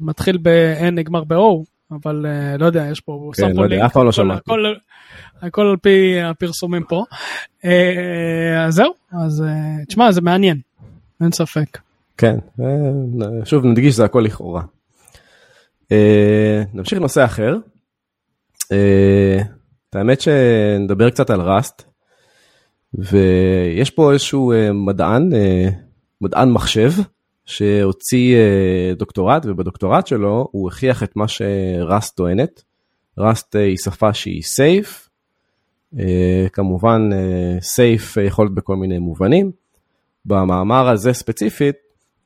[0.00, 1.64] מתחיל ב-N, נגמר ב-O,
[2.02, 2.26] אבל
[2.58, 4.50] לא יודע, יש פה, הוא שם פה לינק, אף פעם לא שמעתי.
[5.42, 7.04] הכל על פי הפרסומים פה.
[8.66, 9.44] אז זהו, אז
[9.88, 10.58] תשמע, זה מעניין,
[11.20, 11.78] אין ספק.
[12.18, 12.36] כן,
[13.44, 14.62] שוב נדגיש, זה הכל לכאורה.
[16.74, 17.56] נמשיך לנושא אחר.
[18.72, 19.42] אה,
[19.90, 21.82] את האמת שנדבר קצת על ראסט,
[22.94, 25.68] ויש פה איזשהו אה, מדען, אה,
[26.20, 26.92] מדען מחשב,
[27.44, 28.36] שהוציא
[28.96, 32.62] דוקטורט, ובדוקטורט שלו הוא הוכיח את מה שראסט טוענת.
[33.18, 35.08] ראסט היא שפה שהיא סייף,
[36.52, 37.10] כמובן
[37.60, 39.50] סייף יכול להיות בכל מיני מובנים.
[40.24, 41.76] במאמר הזה ספציפית,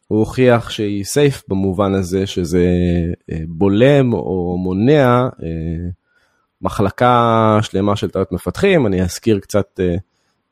[0.08, 2.66] הוא הוכיח שהיא סייף במובן הזה שזה
[3.48, 5.28] בולם או מונע
[6.62, 9.94] מחלקה שלמה של טעויות מפתחים, אני אזכיר קצת אה,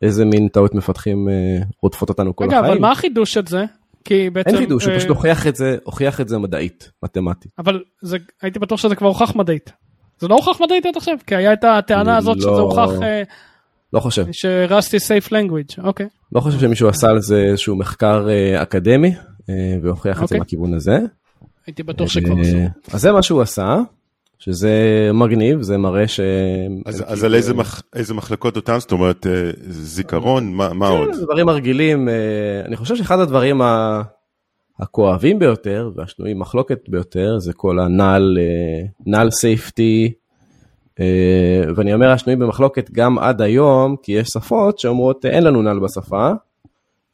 [0.03, 2.65] איזה מין טעויות מפתחים אה, רודפות אותנו כל רגע, החיים.
[2.65, 3.65] רגע, אבל מה החידוש של זה?
[4.05, 4.51] כי בעצם...
[4.51, 7.53] אין חידוש, הוא פשוט אה, הוכיח את זה, הוכיח את זה מדעית, מתמטית.
[7.59, 9.73] אבל זה, הייתי בטוח שזה כבר הוכח מדעית.
[10.19, 11.15] זה לא הוכח מדעית עד עכשיו?
[11.27, 12.43] כי היה את הטענה הזאת לא...
[12.43, 12.91] שזה הוכח...
[13.93, 14.27] לא חושב.
[14.33, 16.07] שרסטי סייף לנגוויג', אוקיי.
[16.33, 18.27] לא חושב שמישהו עשה על זה איזשהו מחקר
[18.63, 19.15] אקדמי,
[19.83, 20.77] והוכיח את זה מהכיוון אוקיי.
[20.77, 20.99] הזה.
[21.67, 22.57] הייתי בטוח שכבר עשו.
[22.93, 23.77] אז זה מה שהוא עשה.
[24.45, 26.21] שזה מגניב, זה מראה ש...
[26.87, 30.93] אז, אז על איזה, מח, איזה מחלקות אותן, זאת אומרת, אה, זיכרון, מה, מה כן,
[30.93, 31.09] עוד?
[31.23, 32.15] דברים הרגילים, אה,
[32.65, 33.61] אני חושב שאחד הדברים
[34.79, 38.39] הכואבים ביותר והשנויים מחלוקת ביותר זה כל הנעל,
[39.07, 40.13] נעל סייפטי,
[41.77, 46.31] ואני אומר השנויים במחלוקת גם עד היום, כי יש שפות שאומרות אין לנו נעל בשפה,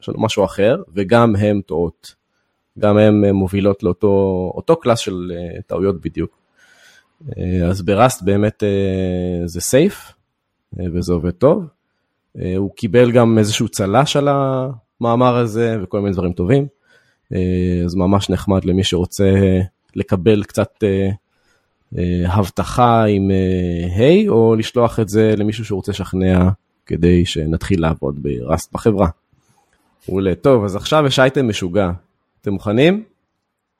[0.01, 2.15] יש לנו משהו אחר, וגם הן טועות.
[2.79, 6.40] גם הן מובילות לאותו קלאס של אה, טעויות בדיוק.
[7.37, 10.13] אה, אז בראסט באמת אה, זה סייף,
[10.79, 11.63] אה, וזה עובד טוב.
[12.57, 16.67] הוא קיבל גם איזשהו צל"ש על המאמר הזה וכל מיני דברים טובים.
[17.85, 19.33] אז ממש נחמד למי שרוצה
[19.95, 20.83] לקבל קצת
[22.25, 23.31] הבטחה עם
[23.95, 26.49] היי, או לשלוח את זה למישהו שרוצה לשכנע
[26.85, 29.07] כדי שנתחיל לעבוד בראסט בחברה.
[30.09, 31.91] מעולה, טוב, אז עכשיו יש אייטם משוגע.
[32.41, 33.03] אתם מוכנים?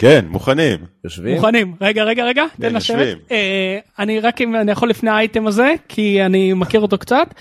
[0.02, 0.80] כן, מוכנים.
[1.04, 1.36] יושבים?
[1.36, 1.76] מוכנים.
[1.82, 3.18] רגע, רגע, רגע, תן כן, לשבת.
[3.32, 7.34] אה, אני רק אם אני יכול לפני האייטם הזה, כי אני מכיר אותו קצת.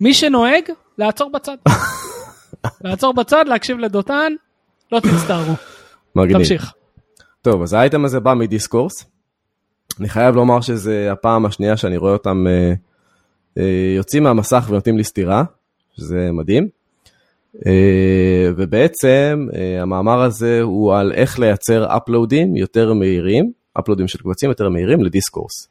[0.00, 0.62] מי שנוהג,
[0.98, 1.56] לעצור בצד.
[2.84, 4.32] לעצור בצד, להקשיב לדותן,
[4.92, 5.52] לא תצטערו.
[6.16, 6.38] מגניב.
[6.38, 6.72] תמשיך.
[7.42, 9.06] טוב, אז האייטם הזה בא מ Discourse.
[10.00, 12.72] אני חייב לומר שזה הפעם השנייה שאני רואה אותם אה,
[13.58, 15.44] אה, יוצאים מהמסך ונותנים לי סטירה,
[15.96, 16.68] שזה מדהים.
[17.66, 24.48] אה, ובעצם אה, המאמר הזה הוא על איך לייצר אפלואודים יותר מהירים, אפלואודים של קבצים
[24.48, 25.68] יותר מהירים ל Discourse.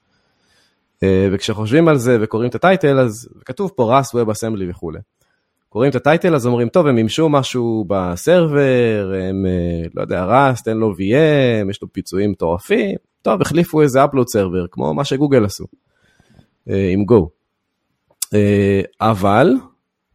[1.04, 5.00] אה, וכשחושבים על זה וקוראים את ה title, אז כתוב פה Rust, Web Assembly וכולי.
[5.70, 9.46] קוראים את הטייטל אז אומרים, טוב, הם מימשו משהו בסרבר, הם,
[9.96, 14.66] לא יודע, רס, תן לו VM, יש לו פיצויים מטורפים, טוב, החליפו איזה אפלואוד סרבר,
[14.72, 15.66] כמו מה שגוגל עשו,
[16.68, 17.28] עם Go.
[19.02, 19.54] אבל,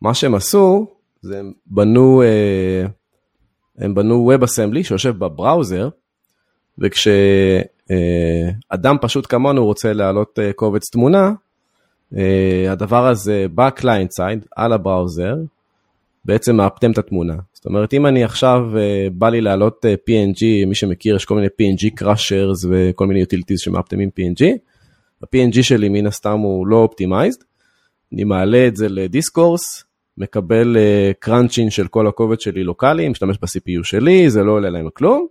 [0.02, 0.86] מה שהם עשו,
[1.22, 2.84] זה הם בנו, אה,
[3.78, 5.88] הם בנו WebAssembly שיושב בבראוזר,
[6.78, 7.66] וכשאדם
[9.00, 11.32] פשוט כמונו רוצה להעלות אה, קובץ תמונה,
[12.16, 15.36] אה, הדבר הזה ב client side, על ה browser,
[16.24, 17.36] בעצם מאפטם את התמונה.
[17.52, 18.60] זאת אומרת, אם אני עכשיו
[19.12, 24.10] בא לי להעלות PNG, מי שמכיר, יש כל מיני PNG crushers וכל מיני utilities שמאפטמים
[24.20, 24.44] PNG,
[25.22, 27.42] ה-PNG שלי מן הסתם הוא לא optimized,
[28.12, 29.84] אני מעלה את זה ל Discourse,
[30.18, 30.76] מקבל
[31.18, 35.26] crunching uh, של כל הקובץ שלי לוקאלי, משתמש ב-CPU שלי, זה לא עולה להם כלום,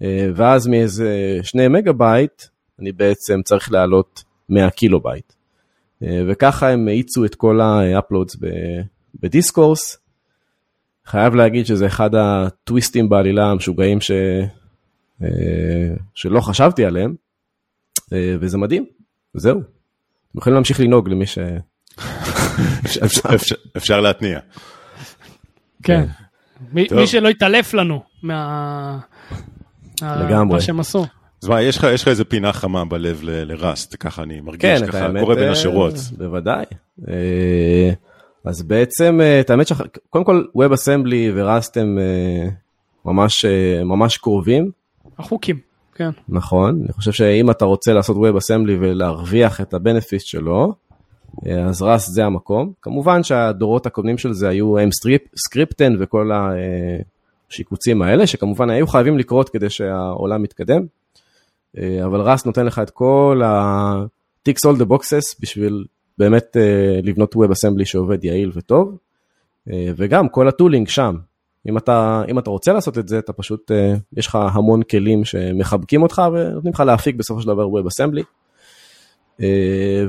[0.00, 0.02] uh,
[0.34, 2.42] ואז מאיזה שני מגה בייט,
[2.80, 5.32] אני בעצם צריך להעלות 100 קילו בייט.
[5.32, 8.36] Uh, וככה הם האיצו את כל ה-uploads
[9.20, 9.98] ב Discourse.
[11.06, 14.10] חייב להגיד שזה אחד הטוויסטים בעלילה המשוגעים ש...
[15.22, 17.14] אה, שלא חשבתי עליהם,
[18.12, 18.86] אה, וזה מדהים,
[19.34, 19.60] זהו.
[19.60, 21.38] אתם יכולים להמשיך לנהוג למי ש...
[23.76, 24.38] אפשר- להתניע.
[25.82, 26.04] כן.
[26.72, 28.98] מי שלא יתעלף לנו מה...
[30.02, 30.54] לגמרי.
[30.54, 31.06] מה שהם עשו.
[31.42, 34.80] אז מה, יש לך יש לך איזה פינה חמה בלב ל- לראסט, ככה אני מרגיש,
[34.80, 35.94] כן, ככה קורא בין אה, השורות.
[36.18, 36.64] בוודאי.
[37.08, 37.90] אה,
[38.44, 41.98] אז בעצם, אה, את האמת שקודם כל WebAssembly וראסט הם
[43.04, 43.44] ממש,
[43.84, 44.70] ממש קרובים,
[45.18, 45.58] החוקים,
[45.94, 46.10] כן.
[46.28, 46.80] נכון.
[46.84, 50.74] אני חושב שאם אתה רוצה לעשות WebAssembly ולהרוויח את הבנפיסט שלו,
[51.68, 52.72] אז ראסט זה המקום.
[52.82, 54.90] כמובן שהדורות הקודמים של זה היו M
[55.36, 56.30] Emscripten וכל
[57.50, 60.82] השיקוצים האלה, שכמובן היו חייבים לקרות כדי שהעולם יתקדם.
[61.78, 64.04] אה, אבל Rust נותן לך את כל ה...
[64.48, 65.84] ticks all the boxes בשביל
[66.18, 68.96] באמת אה, לבנות WebAssembly שעובד יעיל וטוב.
[69.70, 71.16] אה, וגם כל ה tooling שם.
[71.68, 75.24] אם אתה, אם אתה רוצה לעשות את זה, אתה פשוט, אה, יש לך המון כלים
[75.24, 78.20] שמחבקים אותך ונותנים לך להפיק בסופו של דבר WebAssembly.
[78.20, 78.41] אה,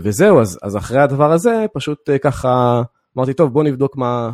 [0.02, 2.82] וזהו, אז, אז אחרי הדבר הזה, פשוט אה, ככה
[3.18, 4.32] אמרתי, טוב, בוא נבדוק מה,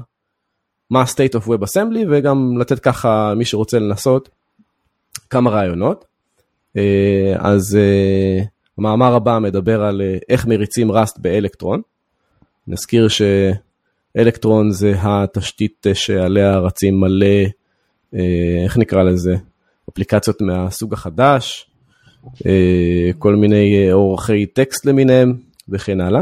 [0.90, 4.30] מה ה-state of WebAssembly, וגם לתת ככה, מי שרוצה לנסות,
[5.30, 6.06] כמה רעיונות.
[6.78, 8.44] אה, אז אה,
[8.78, 11.82] המאמר הבא מדבר על אה, איך מריצים ראסט באלקטרון.
[12.68, 17.46] נזכיר שאלקטרון זה התשתית אה, שעליה רצים מלא,
[18.16, 19.36] אה, איך נקרא לזה?
[19.90, 21.69] אפליקציות מהסוג החדש, אה,
[23.20, 25.34] כל מיני אה, אורחי טקסט למיניהם
[25.70, 26.22] וכן הלאה.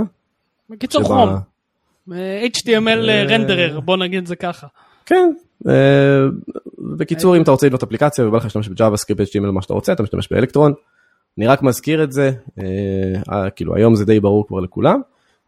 [0.70, 1.30] בקיצור שבה- חום.
[2.14, 4.68] אה, HTML renderer, בוא נגיד את זה ככה.
[5.06, 5.32] כן,
[5.68, 5.74] אה,
[6.98, 9.94] בקיצור אם אתה רוצה לבנות אפליקציה ובא לך להשתמש ב JavaScript HTML מה שאתה רוצה
[9.94, 10.74] אתה משתמש באלקטרון.
[11.38, 12.64] אני רק מזכיר את זה, אה,
[13.32, 15.02] אה, כאילו היום זה די ברור כבר לכולם,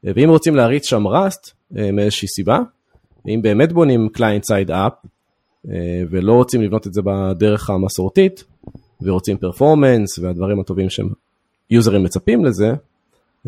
[0.07, 2.59] אה, ואם רוצים להריץ שם Rust אה, מאיזושהי סיבה,
[3.27, 4.93] אם באמת בונים client side app
[6.09, 8.43] ולא רוצים לבנות את זה בדרך המסורתית
[9.01, 11.09] ורוצים פרפורמנס והדברים הטובים שהם
[11.69, 12.73] יוזרים מצפים לזה,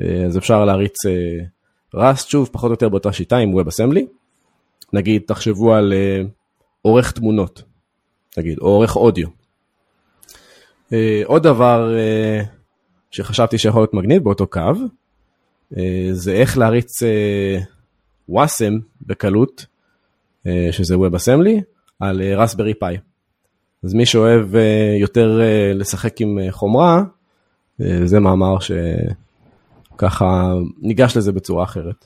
[0.01, 0.95] אה, אז אפשר להריץ
[1.93, 4.05] ראסט שוב פחות או יותר באותה שיטה עם WebAssembly.
[4.93, 6.21] נגיד תחשבו על אה,
[6.81, 7.63] עורך תמונות,
[8.37, 9.27] נגיד, או עורך אודיו.
[10.93, 12.41] אה, עוד דבר אה,
[13.11, 14.71] שחשבתי שיכול להיות מגניב באותו קו,
[15.77, 17.59] אה, זה איך להריץ אה,
[18.29, 19.65] וואסם בקלות,
[20.47, 21.61] אה, שזה WebAssembly,
[21.99, 22.97] על אה, רסברי פאי.
[23.83, 27.03] אז מי שאוהב אה, יותר אה, לשחק עם אה, חומרה,
[27.81, 32.05] אה, זה מאמר שככה ניגש לזה בצורה אחרת.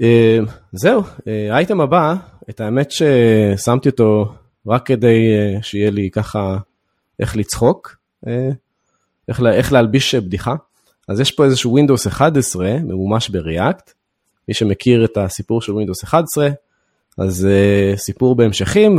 [0.00, 0.38] אה,
[0.72, 1.02] זהו,
[1.50, 2.14] האייטם הבא,
[2.50, 4.34] את האמת ששמתי אותו
[4.66, 6.56] רק כדי אה, שיהיה לי ככה
[7.20, 8.50] איך לצחוק, אה,
[9.28, 10.54] איך, איך להלביש בדיחה.
[11.08, 13.92] אז יש פה איזשהו Windows 11 ממומש בריאקט,
[14.48, 16.48] מי שמכיר את הסיפור של Windows 11,
[17.18, 18.98] אז אה, סיפור בהמשכים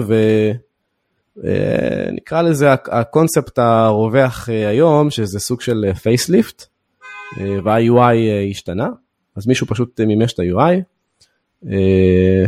[1.38, 6.66] ונקרא לזה הק- הקונספט הרווח אה, היום, שזה סוג של facelift,
[7.64, 8.16] וה-UI
[8.52, 8.88] השתנה,
[9.36, 10.82] אז מישהו פשוט אה, מימש את ה-UI.
[11.72, 12.46] אה,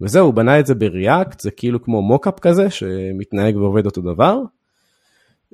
[0.00, 4.00] וזהו, הוא בנה את זה ב React, זה כאילו כמו mockup כזה, שמתנהג ועובד אותו
[4.00, 4.38] דבר.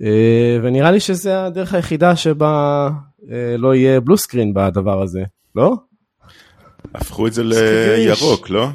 [0.02, 2.88] אה, ונראה לי שזה הדרך היחידה שבה
[3.30, 5.22] אה, לא יהיה בלו סקרין בדבר הזה,
[5.56, 5.74] לא?
[6.94, 7.42] הפכו את זה.
[7.44, 8.68] לירוק, לא?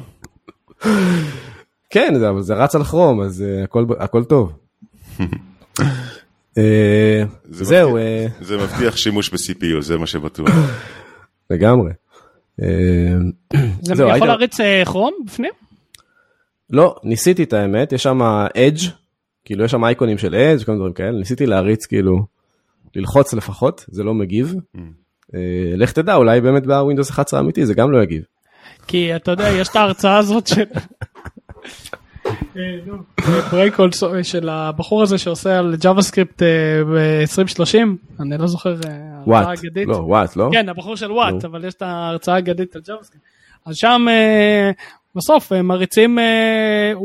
[1.90, 4.52] כן, זה- אבל זה רץ על כרום, אז אה, הכל, הכל טוב.
[6.58, 7.98] אה, זה זהו, מבטיח-
[8.40, 10.48] אה, זה מבטיח שימוש ב-CPU, זה מה שבטוח.
[11.50, 11.92] לגמרי.
[13.82, 15.50] זה יכול להריץ כרום בפנים?
[16.70, 18.22] לא, ניסיתי את האמת, יש שם
[18.56, 18.78] אדג',
[19.44, 22.26] כאילו יש שם אייקונים של אדג', כל מיני דברים כאלה, ניסיתי להריץ כאילו,
[22.96, 24.54] ללחוץ לפחות, זה לא מגיב.
[25.34, 25.40] אה,
[25.76, 28.22] לך תדע, אולי באמת ב Windows 11 האמיתי זה גם לא יגיב.
[28.86, 30.64] כי אתה יודע, יש את ההרצאה הזאת של...
[32.56, 37.78] אה, אולסו של הבחור הזה שעושה על JavaScript ב-2030,
[38.20, 39.88] אני לא זוכר, אה, הרצאה אגדית.
[39.88, 40.48] לא, Wat, לא?
[40.52, 41.40] כן, הבחור של Wat, נו.
[41.50, 43.24] אבל יש את ההרצאה האגדית על JavaScript.
[43.66, 44.70] אז שם אה,
[45.14, 46.18] בסוף הם מריצים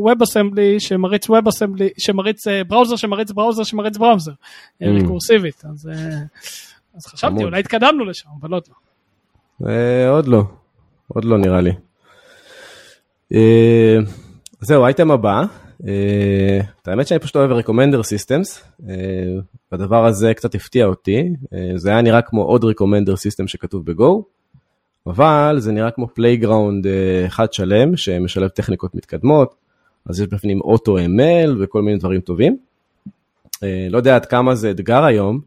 [0.06, 4.32] WebAssembly שמריץ WebAssembly, שמריץ אה, browser שמריץ browser שמריץ browser,
[4.82, 4.92] אה, Mm.
[4.92, 5.64] ריקורסיבית.
[5.72, 7.44] אז אה, חשבתי.
[7.44, 8.64] אולי התקדמנו לשם, אבל עוד
[9.62, 9.68] לא.
[9.70, 10.44] אה, עוד לא,
[11.08, 11.72] עוד לא נראה לי.
[14.66, 15.44] אה, זהו, האייטם הבא,
[15.88, 17.52] אה, את האמת שאני פשוט אוהב
[18.02, 18.96] systems, אה,
[19.72, 24.22] הדבר הזה קצת הפתיע אותי, אה, זה היה נראה כמו עוד recommender system שכתוב ב-Go,
[25.08, 26.88] אבל זה נראה כמו playground
[27.26, 29.56] אחד שלם שמשלב טכניקות מתקדמות,
[30.06, 32.58] אז יש בפנים אוטו-ML וכל מיני דברים טובים.
[33.64, 35.40] אה, לא יודע עד כמה זה אתגר היום,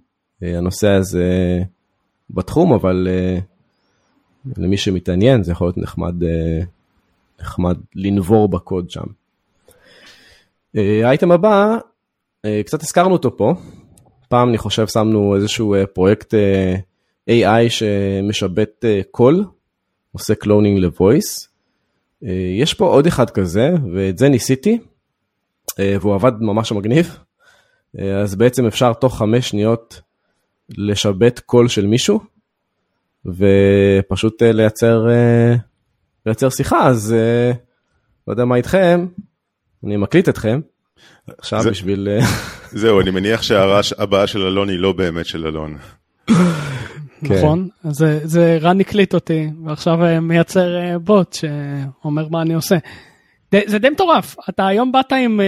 [0.42, 1.62] אה, הנושא הזה
[2.30, 3.38] בתחום, אבל אה,
[4.56, 6.60] למי שמתעניין זה יכול להיות נחמד אה,
[7.40, 9.04] נחמד לנבור בקוד שם.
[10.74, 11.78] האייטם הבא,
[12.64, 13.54] קצת הזכרנו אותו פה,
[14.28, 16.34] פעם אני חושב שמנו איזשהו פרויקט
[17.30, 19.44] AI שמשבט קול,
[20.12, 21.48] עושה cloning ל voice.
[22.58, 24.78] יש פה עוד אחד כזה, ואת זה ניסיתי,
[25.78, 27.18] והוא עבד ממש מגניב.
[28.22, 30.00] אז בעצם אפשר תוך חמש שניות
[30.68, 32.20] לשבט קול של מישהו,
[33.26, 35.06] ופשוט לייצר,
[36.28, 37.14] לייצר שיחה, אז
[38.28, 39.06] לא יודע מה איתכם,
[39.84, 40.60] אני מקליט אתכם.
[41.38, 42.08] עכשיו זה, בשביל...
[42.80, 45.76] זהו, אני מניח שההערה הבאה של אלון היא לא באמת של אלון.
[47.22, 52.76] נכון, זה, זה רן הקליט אותי, ועכשיו מייצר בוט שאומר מה אני עושה.
[53.66, 55.40] זה די מטורף, אתה היום באת עם,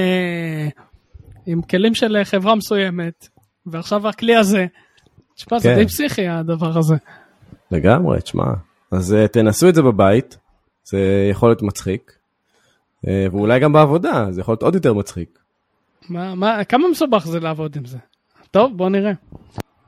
[1.47, 3.29] עם כלים של חברה מסוימת,
[3.67, 4.67] ועכשיו הכלי הזה,
[5.37, 5.63] תשמע, כן.
[5.63, 6.97] זה די פסיכי הדבר הזה.
[7.71, 8.45] לגמרי, תשמע.
[8.93, 10.37] אז תנסו את זה בבית,
[10.91, 12.13] זה יכול להיות מצחיק,
[13.05, 15.39] ואולי גם בעבודה, זה יכול להיות עוד יותר מצחיק.
[16.09, 17.99] מה, מה, כמה מסובך זה לעבוד עם זה?
[18.51, 19.13] טוב, בוא נראה.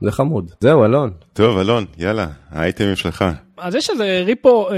[0.01, 0.51] זה חמוד.
[0.59, 1.11] זהו, אלון.
[1.33, 3.25] טוב, אלון, יאללה, האייטמים שלך.
[3.57, 4.75] אז יש איזה repo אה,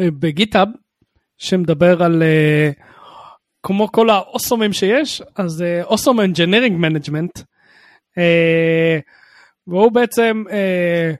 [0.00, 0.68] אה, ב GitHub
[1.38, 2.70] שמדבר על אה,
[3.62, 7.40] כמו כל ה awesome ים שיש, אז awesome engineering management.
[9.66, 11.12] והוא בעצם, אה,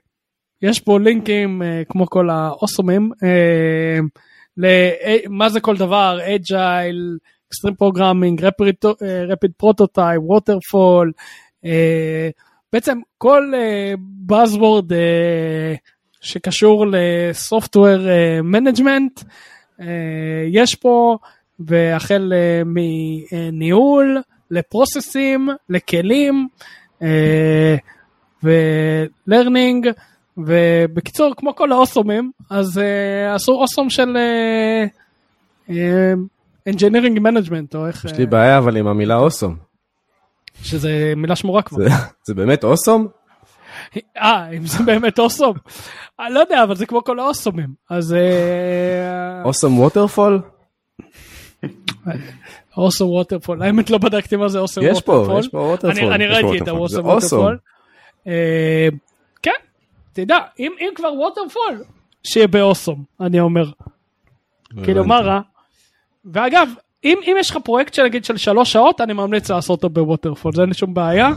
[0.61, 3.99] יש פה לינקים אה, כמו כל ה awesome ים, אה,
[4.57, 8.43] למה זה כל דבר, agile, extreme programming,
[9.29, 11.11] rapid prototype, waterfall,
[12.73, 13.51] בעצם כל
[14.31, 14.93] Buzzword
[16.21, 17.97] שקשור ל software
[18.43, 19.21] management
[20.51, 21.17] יש פה,
[21.59, 22.33] והחל
[22.65, 26.47] מניהול, ל process ים, לכלים,
[28.43, 29.87] ו learning,
[30.37, 34.17] ובקיצור, כמו כל ה awesome ים, אז אה, עשו awesome של
[36.67, 38.05] אנג'ינירינג אה, מנג'מנט, או איך...
[38.05, 39.55] יש לי uh, בעיה אבל עם המילה awesome.
[40.63, 41.77] שזה מילה שמורה כבר.
[41.83, 41.89] זה,
[42.23, 43.07] זה באמת awesome?
[44.17, 45.57] אה, אם זה באמת awesome?
[46.19, 48.15] אני לא יודע, אבל זה כמו כל ה awesome ים, אז...
[49.45, 50.41] awesome waterfall?
[52.77, 55.15] awesome waterfall, האמת לא בדקתי מה זה awesome waterfall.
[55.15, 56.13] יש פה, יש פה waterfall.
[56.13, 57.57] אני ראיתי את ה awesome waterfall.
[60.17, 61.83] תדע, אם, אם כבר waterfall,
[62.23, 63.63] שיהיה ב awesome, אני אומר.
[64.83, 65.39] כאילו, מה רע?
[66.25, 66.69] ואגב,
[67.03, 70.53] אם, אם יש לך פרויקט שנגיד של שלוש שעות, אני ממליץ לעשות אותו ב waterfall,
[70.55, 71.29] זה אין לי שום בעיה.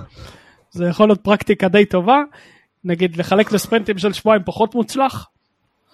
[0.71, 2.23] זה יכול להיות פרקטיקה די טובה.
[2.85, 5.27] נגיד לחלק לספרינטים של שבועיים פחות מוצלח,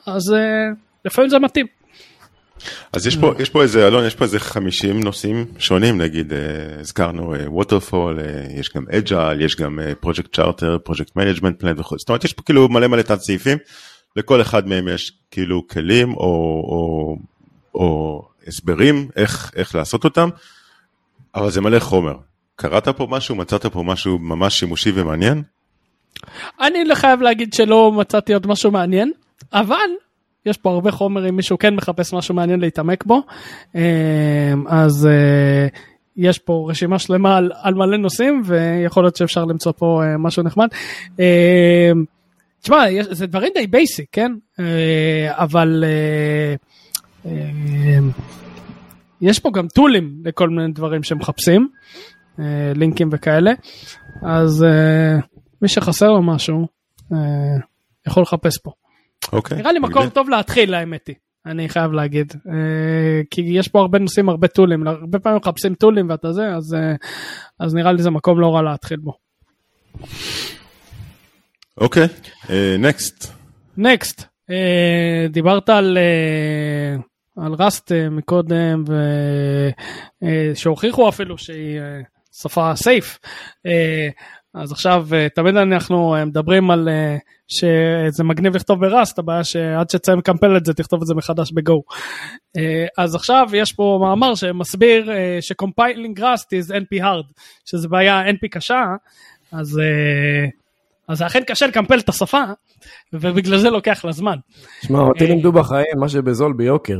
[0.07, 1.67] אז אה, לפעמים זה מתאים.
[2.93, 6.39] אז יש פה, יש פה איזה, אלון, יש פה איזה 50 נושאים שונים, נגיד, אה,
[6.81, 11.99] הזכרנו waterfall, אה, אה, יש גם agile, יש גם project charter, project management plan וכו',
[11.99, 13.59] זאת אומרת, יש פה כאילו מלא מלא תת סעיפים,
[14.17, 16.23] לכל אחד מהם יש כאילו כלים או,
[16.69, 17.17] או,
[17.75, 20.29] או הסברים איך, איך לעשות אותם,
[21.35, 22.15] אבל זה מלא חומר.
[22.57, 25.43] קראת פה משהו, מצאת פה משהו ממש שימושי ומעניין?
[26.61, 29.13] אני לא חייב להגיד שלא מצאתי עוד משהו מעניין,
[29.53, 29.91] אבל
[30.47, 33.23] יש פה הרבה חומר אם מישהו כן מחפש משהו מעניין להתעמק בו.
[33.75, 33.81] אמ,
[34.69, 35.67] אז אה,
[36.17, 40.43] יש פה רשימה שלמה על, על מלא נושאים ויכול להיות שאפשר למצוא פה אה, משהו
[40.43, 40.69] נחמד.
[41.19, 41.25] אמ,
[42.63, 44.33] תשמע, זה דברים די basic, כן?
[44.61, 44.65] אה,
[45.31, 45.85] אבל
[47.27, 48.11] אמ,
[49.21, 51.69] יש פה גם tool ים לכל מיני דברים שמחפשים,
[52.75, 53.53] לינקים וכאלה,
[54.23, 54.65] אז
[55.63, 56.67] מי שחסר לו משהו,
[58.07, 58.71] יכול לחפש פה.
[59.33, 59.59] אוקיי.
[59.59, 61.17] נראה לי מקום טוב להתחיל האמת היא.
[61.47, 65.75] אני חייב להגיד אה, כי יש פה הרבה נושאים הרבה tool ים הרבה פעמים מחפשים
[65.75, 66.95] tool ים ואתה זה אז אה,
[67.61, 69.13] אז נראה לי זה מקום לא רע להתחיל בו.
[71.81, 72.07] אוקיי
[72.79, 73.33] נקסט.
[73.77, 74.27] נקסט
[75.31, 77.03] דיברת על uh,
[77.45, 78.85] על ראסט uh, מקודם
[80.23, 81.83] ושהוכיחו uh, אפילו שהיא uh,
[82.33, 83.19] שפה סייף
[83.67, 83.71] uh,
[84.57, 86.89] אז עכשיו תמיד אנחנו מדברים על
[87.49, 91.83] שזה מגניב לכתוב בראסט, הבעיה שעד שתסיים לקמפל את זה, תכתוב את זה מחדש בגו.
[92.57, 98.31] אה, אז עכשיו יש פה מאמר שמסביר אה, ש-compiling ראסט is NP hard, שזה בעיה
[98.31, 98.83] NP קשה,
[99.53, 100.49] אז, אה,
[101.09, 102.43] אז זה אכן קשה לקמפל את השפה,
[103.13, 104.37] ובגלל זה לוקח לה זמן.
[104.83, 106.99] שמע, אותי לימדו בחיים מה שבזול ביוקר.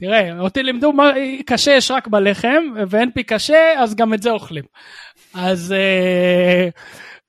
[0.00, 1.12] תראה, אותי לימדו מה
[1.46, 4.64] קשה יש רק בלחם, ו-NP קשה, אז גם את זה אוכלים.
[5.34, 5.74] אז...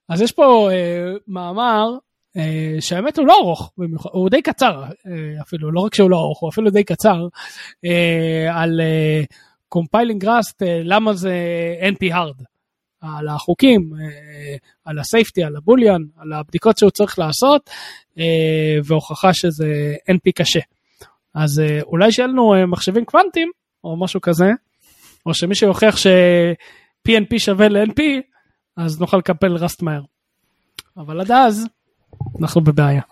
[0.08, 1.96] אז יש פה אה, מאמר
[2.36, 3.72] אה, שהאמת הוא לא ארוך,
[4.12, 7.26] הוא די קצר אה, אפילו, לא רק שהוא לא ארוך, הוא אפילו די קצר,
[7.84, 9.22] אה, על אה,
[10.24, 11.34] rust, אה, למה זה
[11.80, 12.44] NP hard,
[13.00, 17.70] על החוקים, אה, על הסייפטי, על הבוליאן, על הבדיקות שהוא צריך לעשות,
[18.18, 20.60] אה, והוכחה שזה NP קשה.
[21.34, 23.50] אז אה, אולי שיהיה לנו אה, מחשבים קוונטיים
[23.84, 24.50] או משהו כזה,
[25.26, 28.02] או שמישהו יוכיח ש-PNP שווה ל-NP,
[28.76, 30.02] אז נוכל לקפל ראסט מהר.
[30.96, 31.66] אבל עד אז,
[32.40, 33.02] אנחנו בבעיה.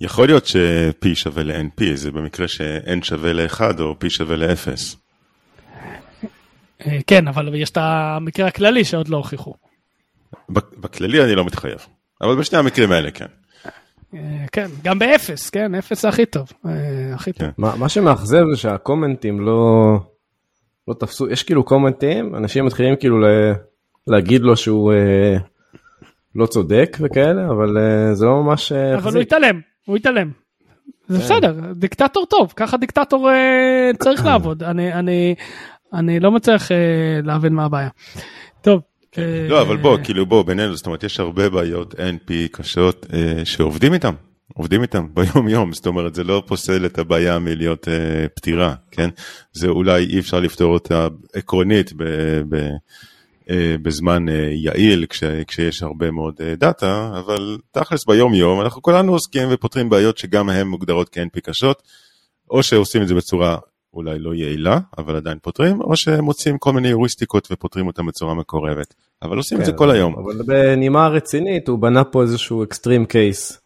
[0.00, 4.68] יכול להיות ש-P שווה ל-NP, זה במקרה ש-N שווה ל-1 או P שווה ל-0.
[6.86, 9.54] אה, כן, אבל יש את המקרה הכללי שעוד לא הוכיחו.
[10.48, 11.86] בכללי אני לא מתחייב,
[12.20, 13.26] אבל בשני המקרים האלה כן.
[14.14, 16.70] אה, כן, גם באפס, כן, אפס זה הכי טוב, אה,
[17.14, 17.48] הכי טוב.
[17.48, 17.52] כן.
[17.58, 19.98] מה, מה שמאכזב זה שהקומנטים לא,
[20.88, 23.24] לא תפסו, יש כאילו קומנטים, אנשים מתחילים כאילו ל,
[24.06, 25.36] להגיד לו שהוא אה,
[26.34, 30.30] לא צודק וכאלה, אבל אה, זה לא ממש אה, אבל הוא התעלם, הוא התעלם.
[31.08, 34.62] זה בסדר, דיקטטור טוב, ככה דיקטטור אה, צריך לעבוד.
[34.62, 35.34] אני, אני,
[35.92, 36.76] אני לא מצליח אה,
[37.22, 37.88] להבין מה הבעיה.
[39.14, 39.24] טוב.
[39.24, 43.44] אה, לא, אבל בוא, כאילו בוא, בינינו, זאת אומרת, יש הרבה בעיות NP קשות אה,
[43.44, 44.14] שעובדים איתם,
[44.54, 49.10] עובדים איתם ביום יום, זאת אומרת, זה לא פוסל את הבעיה מלהיות אה, פתירה, כן?
[49.52, 52.04] זה אולי אי אפשר לפתור אותה עקרונית ב,
[52.48, 52.68] ב,
[53.50, 58.82] אה, בזמן אה, יעיל, כש, כשיש הרבה מאוד אה, דאטה, אבל תכלס ביום יום, אנחנו
[58.82, 61.82] כולנו עוסקים ופותרים בעיות שגם הן מוגדרות כ-NP קשות,
[62.50, 63.58] או שעושים את זה בצורה
[63.94, 68.94] אולי לא יעילה, אבל עדיין פותרים, או שמוצאים כל מיני יוריסטיקות ופותרים אותם בצורה מקורבת.
[69.22, 70.14] אבל עושים את זה כל היום.
[70.18, 73.60] אבל בנימה רצינית הוא בנה פה איזשהו extreme case,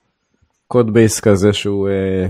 [0.67, 2.27] code base כזה שהוא אה,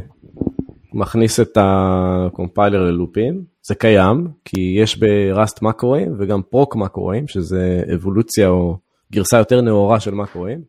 [0.92, 6.42] מכניס את ה compiler ל loop ים, זה קיים, כי יש ב Rust מקרואים וגם
[6.42, 8.76] proc מקרואים, שזה אבולוציה או
[9.12, 10.60] גרסה יותר נאורה של מקרואים,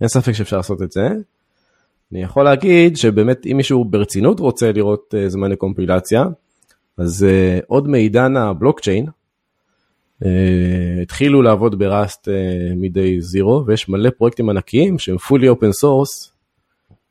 [0.00, 1.08] אין ספק שאפשר לעשות את זה.
[2.12, 6.24] אני יכול להגיד שבאמת אם מישהו ברצינות רוצה לראות אה, זמני קומפילציה,
[6.98, 9.06] אז uh, עוד מעידן הבלוקצ'יין,
[10.22, 10.26] uh,
[11.02, 12.30] התחילו לעבוד בראסט uh,
[12.76, 16.30] מדי זירו, ויש מלא פרויקטים ענקיים שהם fully open source,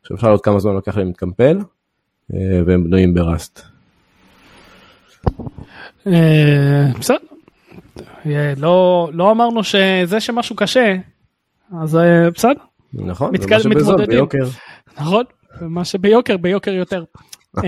[0.07, 1.57] שאפשר לראות כמה זמן לוקח להם להתקמפל,
[2.31, 3.61] uh, והם בנויים בראסט.
[6.07, 7.17] אה, בסדר.
[8.25, 10.95] אה, לא לא אמרנו שזה שמשהו קשה,
[11.81, 12.51] אז אה, בסדר,
[12.93, 14.05] נכון, מתקל- זה מה שבזול.
[14.05, 14.47] ביוקר.
[14.97, 15.23] נכון?
[15.61, 17.03] מה שביוקר, ביוקר יותר.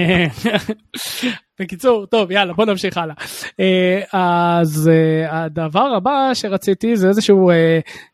[1.60, 3.16] אה, בקיצור, טוב, יאללה, בוא נמשיך הלאה.
[3.60, 7.52] אה, אז אה, הדבר הבא שרציתי זה איזשהו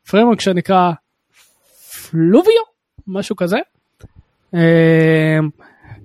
[0.09, 0.91] פרמורק שנקרא
[2.09, 2.61] פלוביו,
[3.07, 3.57] משהו כזה.
[4.55, 5.39] אה,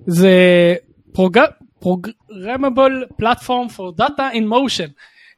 [0.07, 0.31] זה
[3.21, 4.89] Platform for Data in Motion.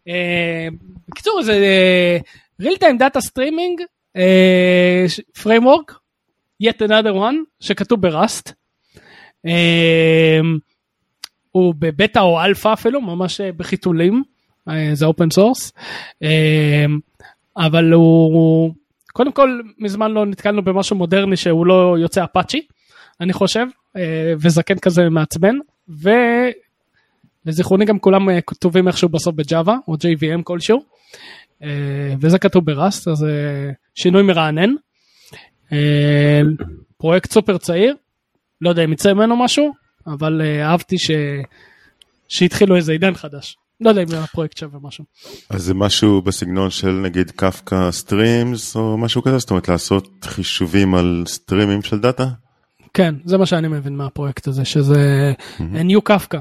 [0.08, 0.68] אה,
[1.10, 2.18] בקיצור, זה אה,
[2.62, 3.84] real time data streaming
[4.16, 5.06] אה,
[5.38, 5.94] framework,
[6.64, 8.54] yet another one, שכתוב ב-Rust.
[9.46, 10.40] אה,
[11.52, 14.24] הוא בבטא או אלפא אפילו, ממש אה, בחיתולים,
[14.70, 15.74] אה, זה open source.
[17.58, 18.74] אבל הוא,
[19.14, 22.62] קודם כל, מזמן לא נתקלנו במשהו מודרני שהוא לא יוצא אפאצ'י,
[23.22, 23.66] אני חושב,
[23.98, 25.56] אה, וזקן כזה מעצבן,
[25.90, 26.10] ו...
[27.46, 30.84] לזיכרוני גם כולם כתובים איכשהו בסוף ב-Java או JVM כלשהו,
[32.22, 33.26] וזה כתוב ב-Rust, אז
[33.96, 34.70] שינוי מרענן.
[36.98, 37.96] פרויקט סופר צעיר,
[38.62, 39.74] לא יודע אם יצא ממנו משהו,
[40.08, 41.12] אבל אה, אהבתי ש...
[42.28, 43.58] שהתחילו איזה עידן חדש.
[43.82, 45.06] לא יודע אם הפרויקט שווה משהו.
[45.50, 50.96] אז זה משהו בסגנון של נגיד Kafka Streams או משהו כזה, זאת אומרת לעשות חישובים
[50.96, 52.28] על streamים של data?
[52.94, 56.40] כן, זה מה שאני מבין מהפרויקט הזה, שזה a new Kafka.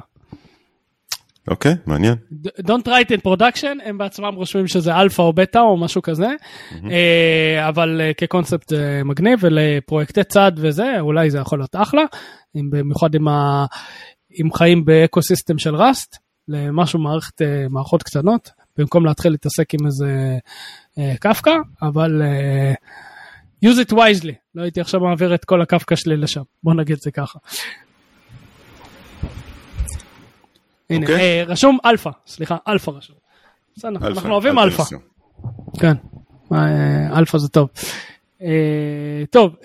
[1.50, 2.14] אוקיי, מעניין.
[2.60, 6.28] Don't run it in production, הם בעצמם רושמים שזה אלפא או בטא או משהו כזה,
[6.90, 12.02] אה, אבל אה, כקונספט זה מגניב ולפרויקטי צד וזה, אולי זה יכול להיות אחלה,
[12.56, 13.10] אם במיוחד.
[14.30, 16.16] אם חיים באקו סיסטם של Rust,
[16.48, 20.38] למשהו מערכת, אה, מערכות קטנות, במקום להתחיל להתעסק עם איזה
[20.98, 22.72] אה, קפקא, אבל אה,
[23.64, 27.02] use it wisely, לא הייתי עכשיו מעביר את כל ה-Kafka שלי לשם, בוא נגיד את
[27.02, 27.38] זה ככה.
[30.90, 31.40] הנה, אוקיי.
[31.40, 33.16] אה, רשום אלפא, סליחה, אלפא רשום.
[33.76, 34.82] בסדר, אנחנו אוהבים אל אלפא.
[35.80, 35.92] כן,
[36.52, 37.68] אה, אלפא זה טוב.
[38.42, 39.56] אה, טוב,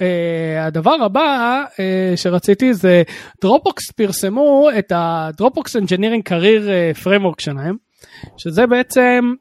[0.59, 1.63] הדבר הבא
[2.15, 3.03] שרציתי זה
[3.41, 7.75] Dropbox פרסמו את ה-Dropbox Career אה, Framework שלהם,
[8.37, 9.33] שזה בעצם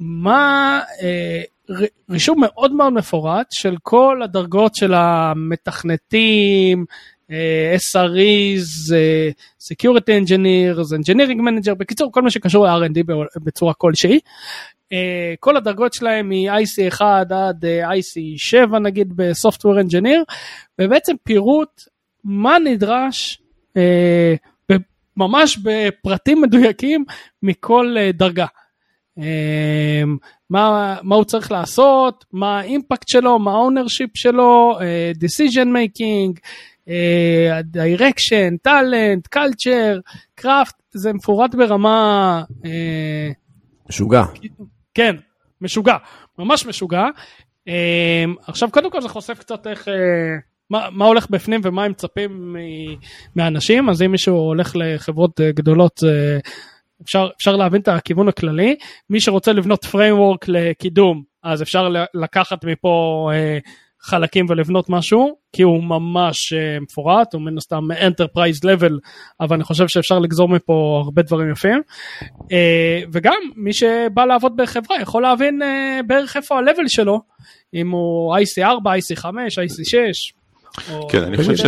[0.00, 0.80] מה,
[2.10, 6.84] רישום מאוד מאוד מפורט של כל הדרגות של המתכנתים,
[7.76, 9.28] SREs, אה,
[9.62, 13.02] Security Engineers, Engineering Manager, בקיצור כל מה שקשור ל-R&D
[13.36, 14.20] בצורה כלשהי.
[14.92, 17.00] אה, כל הדרגות שלהם מ-IC1
[17.30, 20.24] עד אה, IC7 נגיד בסופטוור אנג'יניר,
[20.80, 21.82] ובעצם פירוט
[22.24, 23.42] מה נדרש
[23.76, 24.34] אה,
[24.72, 24.76] ב-
[25.16, 27.04] ממש בפרטים מדויקים
[27.42, 28.46] מכל אה, דרגה.
[29.18, 30.02] אה,
[30.50, 36.40] מה, מה הוא צריך לעשות, מה ה-impact שלו, מה ה-ownership שלו, אה, decision making,
[37.62, 39.98] direction, talent, culture,
[40.34, 42.42] craft, זה מפורט ברמה...
[42.64, 43.30] אה,
[43.88, 44.22] משוגע.
[44.94, 45.16] כן,
[45.60, 45.96] משוגע,
[46.38, 47.04] ממש משוגע.
[47.68, 49.94] אה, עכשיו קודם כל זה חושף קצת איך, אה,
[50.70, 52.56] מה, מה הולך בפנים ומה הם מצפים
[53.36, 56.00] מאנשים, אז אם מישהו הולך לחברות גדולות
[57.02, 58.76] אפשר, אפשר להבין את הכיוון הכללי.
[59.10, 63.30] מי שרוצה לבנות framework לקידום, אז אפשר לקחת מפה
[64.04, 68.92] חלקים ולבנות משהו, כי הוא ממש uh, מפורט, הוא מן הסתם enterprise level,
[69.40, 71.82] אבל אני חושב שאפשר לגזור מפה הרבה דברים יפים.
[72.22, 77.20] Uh, וגם מי שבא לעבוד בחברה יכול להבין uh, בערך איפה ה-level שלו,
[77.74, 79.94] אם הוא IC4, IC5, IC6.
[81.10, 81.64] כן, אני חושב ש...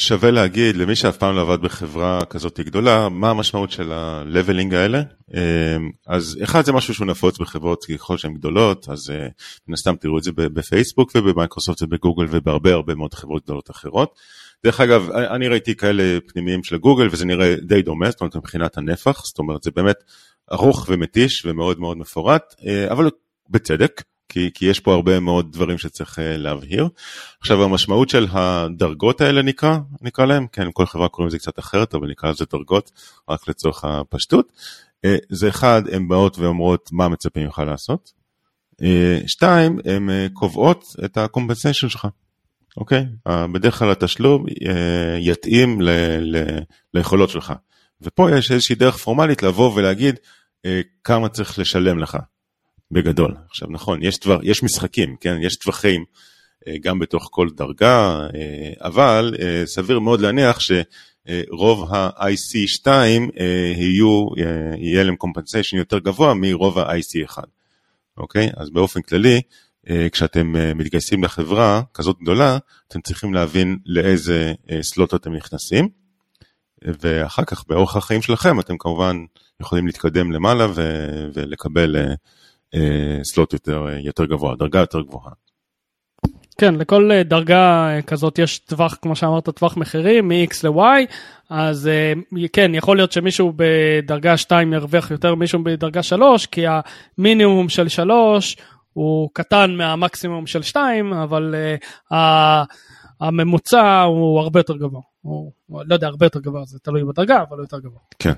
[0.00, 5.02] שווה להגיד למי שאף פעם לא עבד בחברה כזאת גדולה, מה המשמעות של ה-leveling האלה.
[5.34, 9.26] אמ, אז אחד זה משהו שהוא נפוץ בחברות ככל שהן גדולות, אז אה,
[9.68, 14.14] מן הסתם תראו את זה בפייסבוק ובמייקרוסופט ובגוגל ובהרבה הרבה מאוד חברות גדולות אחרות.
[14.64, 18.78] דרך אגב, אני ראיתי כאלה פנימיים של גוגל וזה נראה די דומה, זאת אומרת מבחינת
[18.78, 19.96] הנפח, זאת אומרת זה באמת
[20.52, 23.10] ארוך ומתיש ומאוד מאוד מפורט, אה, אבל
[23.50, 24.02] בצדק.
[24.30, 26.88] כי, כי יש פה הרבה מאוד דברים שצריך uh, להבהיר.
[27.40, 31.94] עכשיו המשמעות של הדרגות האלה נקרא, נקרא להם, כן, כל חברה קוראים לזה קצת אחרת,
[31.94, 32.90] אבל נקרא לזה דרגות,
[33.28, 34.52] רק לצורך הפשטות.
[35.06, 38.12] Uh, זה אחד, הן באות ואומרות מה מצפים ממך לעשות.
[38.82, 38.84] Uh,
[39.26, 42.06] שתיים, הן קובעות את הקומפנסיישן שלך.
[42.76, 43.06] אוקיי?
[43.52, 44.44] בדרך כלל התשלום
[45.20, 46.58] יתאים ל, ל,
[46.94, 47.52] ליכולות שלך.
[48.02, 50.16] ופה יש איזושהי דרך פורמלית לבוא ולהגיד
[51.04, 52.18] כמה צריך לשלם לך.
[52.90, 53.34] בגדול.
[53.50, 56.04] עכשיו נכון, יש, דבר, יש משחקים, כן, יש טווחים
[56.68, 62.88] אה, גם בתוך כל דרגה, אה, אבל אה, סביר מאוד להניח שרוב ה-IC2
[63.76, 64.26] יהיו,
[64.78, 67.38] יהיה להם compensation יותר גבוה מרוב ה-IC1.
[68.16, 68.50] אוקיי?
[68.56, 69.40] אז באופן כללי,
[70.12, 75.88] כשאתם מתגייסים לחברה כזאת גדולה, אתם צריכים להבין לאיזה סלוט אתם נכנסים,
[76.84, 79.16] ואחר כך באורח החיים שלכם אתם כמובן
[79.60, 80.66] יכולים להתקדם למעלה
[81.34, 82.14] ולקבל אה,
[83.22, 85.32] סלוט יותר, אה, יותר גבוה, דרגה יותר גבוהה.
[86.58, 91.12] כן, לכל אה, דרגה כזאת יש טווח, כמו שאמרת, טווח מחירים מ-X ל-Y,
[91.50, 91.90] אז
[92.52, 98.56] כן, יכול להיות שמישהו בדרגה 2 ירוויח יותר מישהו בדרגה 3, כי המינימום של 3
[98.92, 101.54] הוא קטן מהמקסימום של 2, אבל
[102.12, 102.14] uh,
[103.20, 105.09] הממוצע הוא הרבה יותר גבוה.
[105.20, 108.00] הוא, לא יודע, הרבה יותר גבוה, זה תלוי בדרגה, אבל הוא יותר גבוה.
[108.18, 108.32] כן.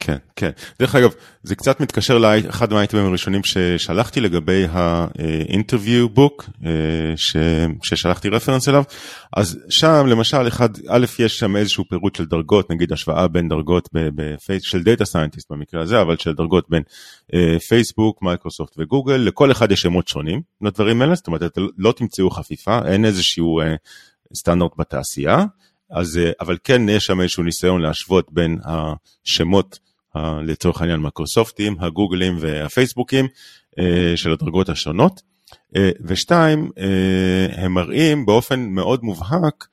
[0.00, 0.50] כן, כן.
[0.78, 1.10] דרך אגב,
[1.42, 4.66] זה קצת מתקשר לאחד מהאייטמים הראשונים ששלחתי לגבי
[6.16, 6.70] book, אה,
[7.82, 8.82] ששלחתי reference אליו.
[9.36, 13.88] אז שם למשל, אחד, א', יש שם איזשהו פירוט של דרגות, נגיד השוואה בין דרגות
[13.92, 16.82] בפייס, של data scientist במקרה הזה, אבל של דרגות בין
[17.68, 22.30] פייסבוק, אה, מייקרוסופט וגוגל, לכל אחד יש שמות שונים לדברים האלה, זאת אומרת, לא תמצאו
[22.30, 23.74] חפיפה, אין איזשהו אה,
[24.34, 25.44] סטנדרט בתעשייה.
[25.90, 29.78] אז, אבל כן יש שם איזשהו ניסיון להשוות בין השמות
[30.42, 33.26] לצורך העניין המייקרוסופטים, הגוגלים והפייסבוקים
[33.78, 35.22] אה, של הדרגות השונות.
[35.76, 39.66] אה, ושתיים, אה, הם מראים באופן מאוד מובהק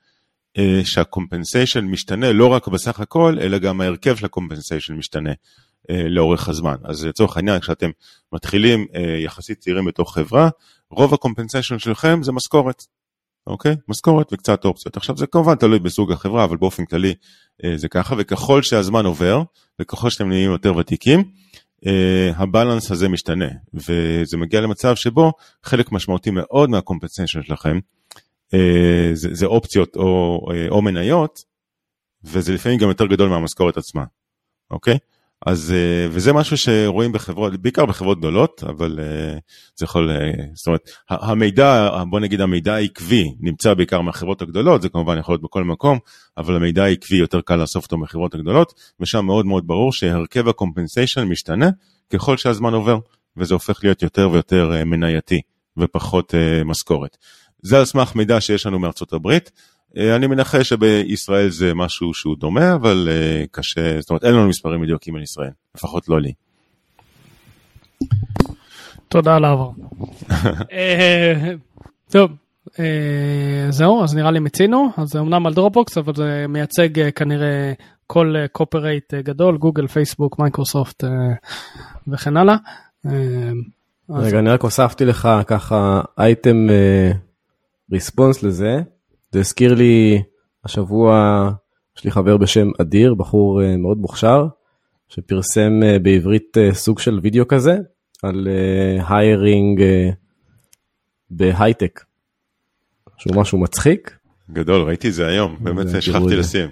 [0.84, 5.30] שה-compensation משתנה לא רק בסך הכל, אלא גם ההרכב של ה-compensation משתנה
[5.88, 6.76] לאורך הזמן.
[6.84, 7.90] אז לצורך העניין, כשאתם
[8.32, 8.86] מתחילים
[9.24, 10.48] יחסית צעירים בתוך חברה,
[10.90, 12.82] רוב ה-compensation שלכם זה משכורת.
[13.46, 13.76] אוקיי?
[13.88, 14.96] משכורת וקצת אופציות.
[14.96, 17.14] עכשיו זה כמובן תלוי בסוג החברה, אבל באופן כללי
[17.64, 19.42] אה, זה ככה, וככל שהזמן עובר,
[19.80, 21.24] וככל שאתם נהיים יותר ותיקים,
[21.86, 25.32] אה, ה-balance הזה משתנה, וזה מגיע למצב שבו
[25.62, 27.78] חלק משמעותי מאוד מה-compensation שלכם
[28.54, 30.40] אה, זה, זה אופציות או,
[30.70, 31.38] או מניות,
[32.24, 34.04] וזה לפעמים גם יותר גדול מהמשכורת עצמה,
[34.70, 34.98] אוקיי?
[35.46, 39.38] אז, אה, וזה משהו שרואים בחברות, בעיקר בחברות גדולות, אבל אה,
[39.76, 44.88] זה יכול, אה, זאת אומרת, המידע, בוא נגיד המידע העקבי נמצא בעיקר מהחברות הגדולות, זה
[44.88, 45.98] כמובן יכול להיות בכל מקום,
[46.38, 51.24] אבל המידע העקבי יותר קל לאסוף אותו מהחברות הגדולות, ושם מאוד מאוד ברור שהרכב הקומפנסיישן
[51.24, 51.70] משתנה
[52.10, 52.98] ככל שהזמן עובר,
[53.36, 55.40] וזה הופך להיות יותר ויותר מנייתי
[55.78, 56.34] ופחות
[56.64, 57.16] משכורת.
[57.62, 59.50] זה על סמך מידע שיש לנו מארצות הברית.
[59.96, 64.48] אה, אני מנחש שבישראל זה משהו שהוא דומה, אבל אה, קשה, זאת אומרת אין לנו
[64.48, 66.32] מספרים מדויקים על ישראל, לפחות לא לי.
[69.08, 69.70] תודה על העבר.
[70.72, 71.52] אה,
[72.10, 72.30] טוב,
[73.70, 77.72] זהו, אז נראה לי מיצינו, אז זה אמנם על Dropbox, אבל זה מייצג כנראה
[78.06, 81.04] כל corporate גדול, גוגל, פייסבוק, מייקרוסופט
[82.08, 82.56] וכן הלאה.
[84.10, 86.66] רגע, אני רק הוספתי לך ככה אייטם
[87.92, 88.80] ריספונס לזה.
[89.32, 90.22] זה הזכיר לי
[90.64, 91.50] השבוע,
[91.98, 94.46] יש לי חבר בשם אדיר, בחור אה, מאוד מוכשר,
[95.08, 97.78] שפרסם אה, בעברית אה, סוג של וידאו כזה,
[98.22, 98.48] על
[99.08, 99.82] היירינג
[101.30, 102.04] בהייטק,
[103.16, 104.16] שהוא משהו מצחיק.
[104.50, 106.36] גדול, ראיתי את זה היום, באמת שכחתי.
[106.36, 106.68] לשים.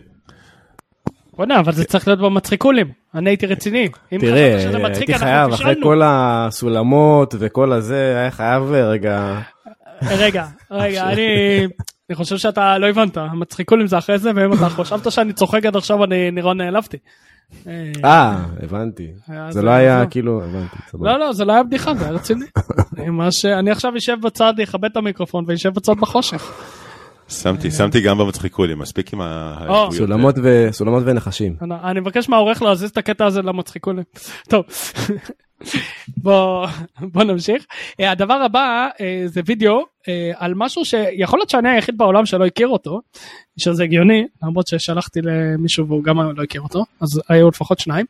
[1.36, 2.92] בוא'נה, אבל זה צריך להיות במצחיקולים.
[3.14, 3.88] אני הייתי רציני.
[4.18, 5.74] תראה, הייתי חייב, אחרי.
[5.82, 9.40] כל הסולמות וכל הזה, היה חייב רגע...
[10.02, 11.66] רגע, רגע, אני...
[12.10, 15.76] אני חושב שאתה לא הבנת, המצחיקולים זה אחרי זה, ואם אתה חשבת שאני צוחק עד
[15.76, 16.96] עכשיו, אני נראה נעלבתי.
[17.66, 19.12] אה, אה, הבנתי.
[19.28, 20.06] זה זה- לא היה.
[20.06, 20.76] כאילו, הבנתי.
[20.90, 21.12] סבבה.
[21.12, 22.44] לא, לא, זה לא היה בדיחה, זה היה רציני.
[23.58, 26.52] אני עכשיו אשב בצד, אכבד את המיקרופון ואשב בצד בחושך.
[27.28, 29.56] שמתי, שמתי גם במצחיקולים, מספיק עם ה...
[29.68, 29.92] או.
[30.72, 31.56] סולמות ונחשים.
[31.62, 34.04] אני- אני מבקש מהעורך להזיז את הקטע הזה למצחיקולים.
[34.48, 34.64] טוב,
[36.16, 36.66] בוא
[37.00, 37.66] בוא נמשיך.
[38.00, 42.46] אה, הדבר הבא אה, זה וידאו אה, על משהו שיכול להיות שאני היחיד בעולם שלא
[42.46, 43.00] הכיר אותו,
[43.58, 48.06] שזה הגיוני, למרות ששלחתי למישהו והוא גם לא הכיר אותו, אז היו לפחות שניים,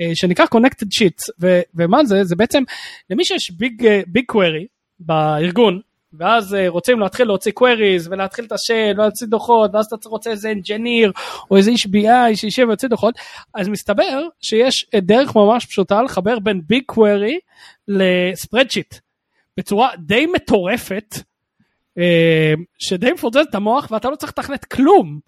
[0.00, 2.24] אה, שנקרא Connected Sheets, ו- ומה זה?
[2.24, 2.62] זה בעצם
[3.10, 4.66] למי שיש Big BigQuery
[5.00, 5.80] בארגון,
[6.18, 10.50] ואז אה, רוצים להתחיל להוציא queries ולהתחיל את השל ולהוציא דוחות ואז אתה רוצה איזה
[10.50, 11.12] engineer
[11.50, 13.14] או איזה איש BI שישב ויוציא דוחות
[13.54, 17.38] אז מסתבר שיש אה, דרך ממש פשוטה לחבר בין ביג קווירי
[17.88, 18.94] לספרדשיט
[19.56, 21.14] בצורה די מטורפת
[22.78, 25.18] שדי מפוצץ את המוח ואתה לא צריך לתכנת כלום.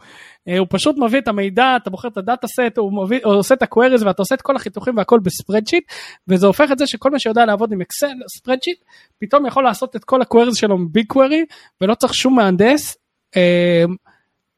[0.49, 3.55] אה, הוא פשוט מביא את המידע, אתה בוחר את הדאטה סט, הוא, מביא, הוא עושה
[3.55, 5.85] את הקוויריז ואתה עושה את כל החיתוכים והכל ב-spreadsheet
[6.29, 8.79] וזה הופך את זה שכל מי שיודע לעבוד עם אקסל spreadsheet
[9.19, 11.45] פתאום יכול לעשות את כל הקוויריז שלו מביג קווירי
[11.81, 12.97] ולא צריך שום מהנדס.
[13.37, 13.85] אה,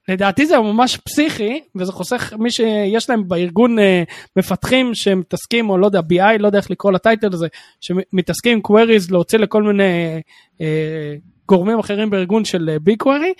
[0.08, 4.02] לדעתי זה ממש פסיכי וזה חוסך מי שיש להם בארגון אה,
[4.36, 7.46] מפתחים שמתעסקים או לא יודע BI לא יודע איך לקרוא לטייטל הזה
[7.80, 10.20] שמתעסקים עם queries להוציא לכל מיני
[10.60, 11.14] אה,
[11.48, 13.32] גורמים אחרים בארגון של ביג קווירי.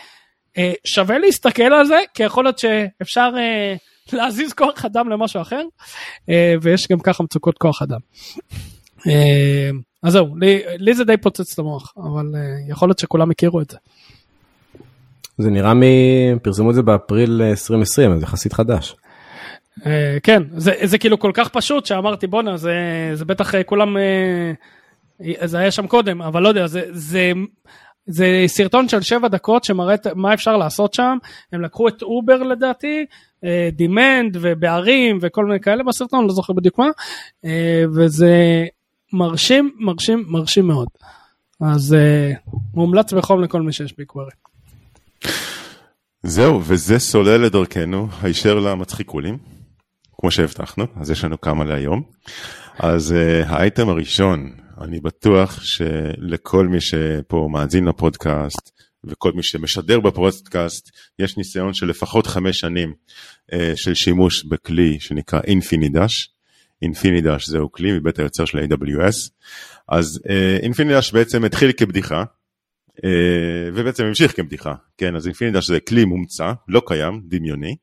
[0.59, 3.75] אה, שווה להסתכל על זה כי יכול להיות שאפשר אה,
[4.19, 5.63] להזיז כוח אדם למשהו אחר
[6.29, 8.01] אה, ויש גם ככה מצוקות כוח אדם.
[9.07, 9.71] אה,
[10.03, 13.61] אז זהו לי, לי זה די פוצץ את המוח אבל אה, יכול להיות שכולם הכירו
[13.61, 13.77] את זה.
[15.39, 15.83] זה נראה מ...
[16.43, 18.95] פרסמו את זה באפריל 2020, אז יחסית חדש.
[19.87, 22.75] אה, כן זה, זה כאילו כל כך פשוט שאמרתי בואנה זה,
[23.15, 24.53] זה בטח אה, כולם אה,
[25.47, 27.33] זה היה שם קודם אבל לא יודע זה זה.
[28.09, 31.17] זה סרטון של שבע דקות שמראה מה אפשר לעשות שם
[31.53, 33.07] הם לקחו את Uber לדעתי
[33.73, 36.89] demand ובערים וכל מיני כאלה בסרטון לא זוכר בדיוק מה
[37.45, 38.65] אה, וזה
[39.13, 40.89] מרשים מרשים מרשים מאוד
[41.61, 42.33] אז אה,
[42.75, 44.31] מומלץ בחום לכל מי שיש ביקוורי.
[46.23, 49.39] זהו, וזה סולל לדרכנו הישר למצחיקולים,
[50.21, 52.03] כמו שהבטחנו, אז יש לנו כמה להיום.
[52.79, 53.15] אז
[53.47, 58.71] האייטם הראשון, אני בטוח שלכל מי שפה מאזין לפודקאסט,
[59.05, 62.93] וכל מי שמשדר בפודקאסט, יש ניסיון של לפחות חמש שנים
[63.51, 66.31] uh, של שימוש בכלי שנקרא אינפינידש.
[66.83, 69.31] אינפינידש זהו כלי מבית היוצר של AWS.
[69.89, 70.21] אז
[70.63, 72.25] אינפינידש בעצם התחיל כבדיחה,
[73.05, 73.11] אה,
[73.75, 77.77] ובעצם המשיך כבדיחה, כן, אז אינפינידש זה כלי מומצא, לא קיים, דמיוני,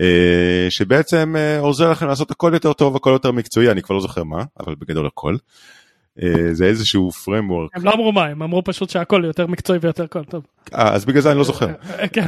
[0.00, 4.00] אה, שבעצם אה, עוזר לכם לעשות הכל יותר טוב, הכל יותר מקצועי, אני כבר לא
[4.00, 5.34] זוכר מה, אבל בגדול הכל.
[5.34, 5.38] אה,
[6.52, 10.24] זה איזשהו framework, הם לא אמרו מה הם אמרו פשוט שהכל יותר מקצועי ויותר כל
[10.24, 10.44] טוב.
[10.74, 11.66] אה, אז בגלל זה אני לא זוכר.
[11.98, 12.26] אה, כן.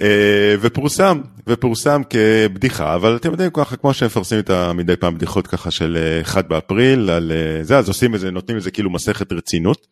[0.00, 5.46] אה, ופורסם, ופורסם כבדיחה, אבל אתם יודעים ככה, כמו שמפרסמים את ה- מדי פעם בדיחות
[5.46, 9.32] ככה של אה, 1 באפריל, על אה, זה, אז עושים איזה, נותנים איזה כאילו מסכת
[9.32, 9.86] רצינות.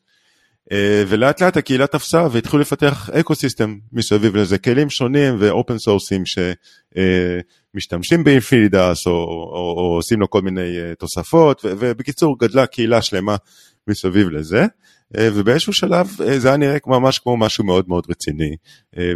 [0.72, 6.11] אה, ולאט לאט הקהילה תפסה והתחילו לפתח ecosystem מסביב לזה, כלים שונים ו open source
[6.11, 6.22] ים
[7.72, 13.02] שמשתמשים באינפינידס או, או, או עושים לו כל מיני אה, תוספות, ו- ובקיצור גדלה קהילה
[13.02, 13.36] שלמה
[13.86, 14.66] מסביב לזה.
[15.18, 18.56] אה, ובאיזשהו שלב אה, זה היה נראה ממש כמו משהו מאוד מאוד רציני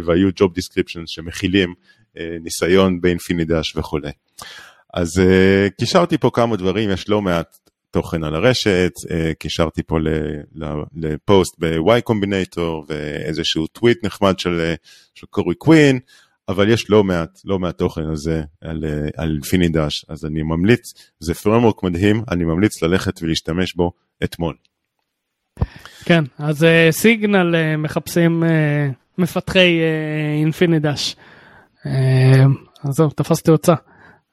[0.05, 1.73] והיו job descriptions שמכילים
[2.41, 4.11] ניסיון באינפינידש וכולי.
[4.93, 5.21] אז
[5.77, 7.57] קישרתי פה כמה דברים, יש לא מעט
[7.91, 8.91] תוכן על הרשת,
[9.39, 9.97] קישרתי פה
[10.95, 14.73] לפוסט ב-Y Combinator ואיזשהו טוויט נחמד של,
[15.15, 15.99] של קורי קווין,
[16.49, 20.43] אבל יש לא מעט, לא מעט תוכן על זה, על, אה, על אינפינידש, אז אני
[20.43, 23.91] ממליץ, זה פרמורק מדהים, אני ממליץ ללכת ולהשתמש בו
[24.23, 24.55] אתמול.
[26.05, 29.79] כן אז אה, סיגנל אה, מחפשים אה, מפתחי
[30.41, 31.15] אינפינידש.
[31.85, 32.45] אה,
[32.83, 33.75] אז זהו תפסתי הוצאה.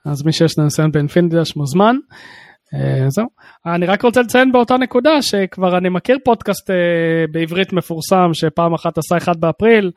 [0.06, 1.96] אז מי שיש לו ניסיון באינפינידש מוזמן.
[3.08, 3.26] זהו.
[3.66, 6.70] אני רק רוצה לציין באותה נקודה שכבר אני מכיר פודקאסט
[7.32, 9.90] בעברית מפורסם שפעם אחת עשה אחד באפריל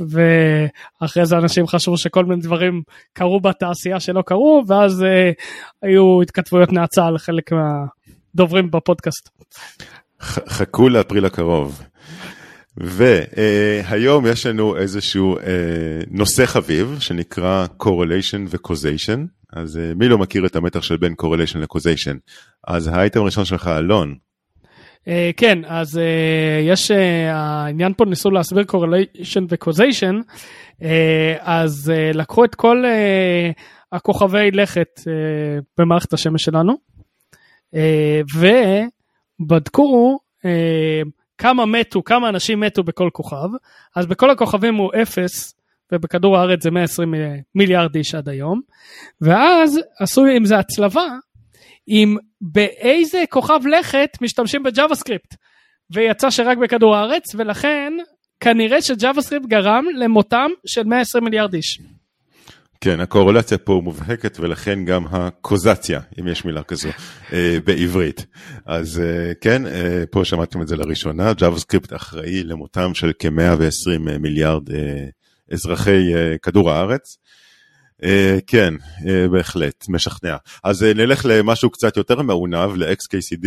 [0.00, 2.82] ואחרי זה אנשים חשבו שכל מיני דברים
[3.12, 5.30] קרו בתעשייה שלא קרו ואז אה,
[5.82, 9.28] היו התכתבויות נאצה על חלק מהדוברים בפודקאסט.
[10.20, 11.82] חכו לאפריל הקרוב.
[12.76, 15.42] והיום יש לנו איזשהו אה,
[16.10, 19.18] נושא חביב שנקרא correlation ו-causation.
[19.52, 22.16] אז אה, מי לא מכיר את המתח של בין correlation ל-causation?
[22.66, 24.16] אז האייטם הראשון שלך, אלון, אה,
[25.36, 30.14] כן, אז אה, יש, אה, העניין פה ניסו להסביר correlation ו-causation,
[31.40, 33.50] אז אה, לקחו את כל אה,
[33.92, 35.12] הכוכבי לכת אה,
[35.78, 36.72] במערכת השמש שלנו,
[37.74, 38.20] אה,
[39.40, 41.02] ובדקו אה,
[41.38, 43.48] כמה מתו, כמה אנשים מתו בכל כוכב,
[43.96, 45.54] אז בכל הכוכבים הוא אפס,
[45.92, 47.14] ובכדור הארץ זה 120
[47.54, 48.60] מיליארד איש עד היום,
[49.20, 51.06] ואז עשו עם זה הצלבה,
[51.86, 52.16] עם
[52.52, 55.34] באיזה כוכב לכת משתמשים בג'אווה סקריפט.
[55.90, 57.92] ויצא שרק בכדור הארץ, ולכן
[58.40, 61.80] כנראה שג'אווה סקריפט גרם למותם של 120 מיליארד איש.
[62.80, 66.88] כן, הקורולציה פה מובהקת ולכן גם הקוזציה, אם יש מילה כזו,
[67.32, 68.26] אה, בעברית.
[68.66, 74.62] אז אה, כן, אה, פה שמעתם את זה לראשונה, JavaScript אחראי למותם של כ-120 מיליארד
[75.52, 77.18] אזרחי כדור הארץ.
[78.46, 78.74] כן,
[79.30, 80.36] בהחלט, משכנע.
[80.64, 83.46] אז נלך למשהו קצת יותר מעונב, ל-XKCD.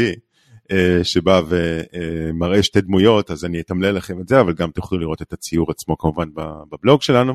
[0.72, 5.22] אה, שבא ומראה שתי דמויות, אז אני אתמלל לכם את זה, אבל גם תוכלו לראות
[5.22, 6.30] את הציור עצמו כמובן
[6.72, 7.34] בבלוג שלנו.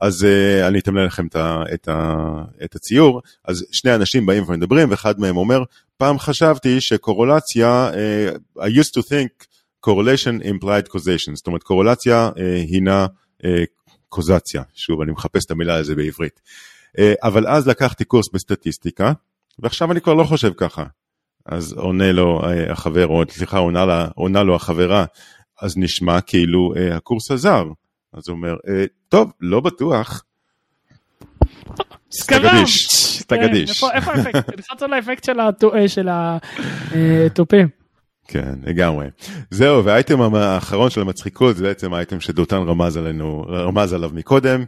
[0.00, 1.36] אז אה, אני אתמלל לכם את,
[1.74, 1.88] את,
[2.64, 3.22] את הציור.
[3.44, 5.62] אז שני אנשים באים ומדברים, ואחד מהם אומר,
[5.96, 7.90] פעם חשבתי שקורולציה,
[8.58, 9.46] I used to think
[9.86, 12.30] correlation implied causation, זאת אומרת קורולציה
[12.68, 13.06] הינה
[14.08, 16.40] קוזציה, שוב אני מחפש את המילה הזו בעברית.
[16.96, 19.12] Uh, אבל אז לקחתי קורס בסטטיסטיקה,
[19.58, 20.84] ועכשיו אני כבר לא חושב ככה.
[21.48, 25.04] אז עונה לו אה, החבר, או סליחה, עונה, לה, עונה לו החברה,
[25.62, 27.64] אז נשמע כאילו אה, הקורס עזר.
[28.12, 30.24] אז הוא אומר, אה, טוב, לא בטוח.
[32.10, 32.86] סקרש.
[33.22, 33.84] תגדיש.
[33.94, 34.82] איפה האפקט?
[34.82, 35.24] על האפקט
[35.88, 37.77] של התופים.
[38.28, 39.06] כן, לגמרי.
[39.50, 44.64] זהו, והאייטם האחרון של המצחיקות זה בעצם האייטם שדותן רמז עלינו, רמז עליו מקודם.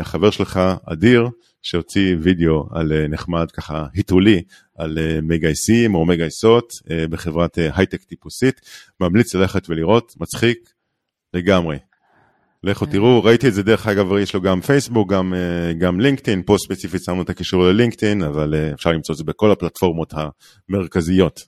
[0.00, 1.28] החבר שלך, אדיר,
[1.62, 4.42] שהוציא וידאו על אה, נחמד ככה היתולי
[4.78, 8.60] על אה, מגייסים או מגייסות אה, בחברת הייטק טיפוסית,
[9.00, 10.70] ממליץ ללכת ולראות, מצחיק
[11.34, 11.78] לגמרי.
[12.64, 15.34] לכו תראו, ראיתי את זה דרך אגב, יש לו גם פייסבוק, גם,
[15.78, 20.14] גם לינקדאין, פה ספציפית שמנו את הקישור ללינקדאין, אבל אפשר למצוא את זה בכל הפלטפורמות
[20.68, 21.40] המרכזיות.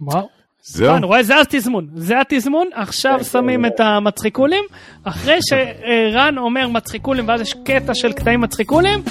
[0.00, 0.28] וואו.
[0.62, 0.96] זהו.
[0.96, 4.64] אני רואה, זה התזמון, זה התזמון, עכשיו שמים את המצחיקולים,
[5.04, 9.02] אחרי שרן אומר מצחיקולים ואז יש קטע של קטעים מצחיקולים,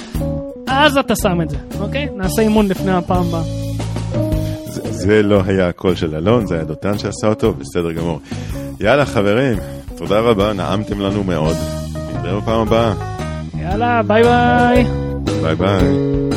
[0.66, 2.08] אז אתה שם את זה, אוקיי?
[2.16, 3.42] נעשה אימון לפני הפעם הבאה.
[4.66, 8.20] זה, זה לא היה הקול של אלון, זה היה דותן שעשה אותו, בסדר גמור.
[8.80, 9.58] יאללה חברים,
[9.96, 11.56] תודה רבה, נעמתם לנו מאוד.
[12.14, 12.94] נתראה בפעם הבאה.
[13.60, 14.84] יאללה, ביי ביי.
[15.42, 16.27] ביי ביי.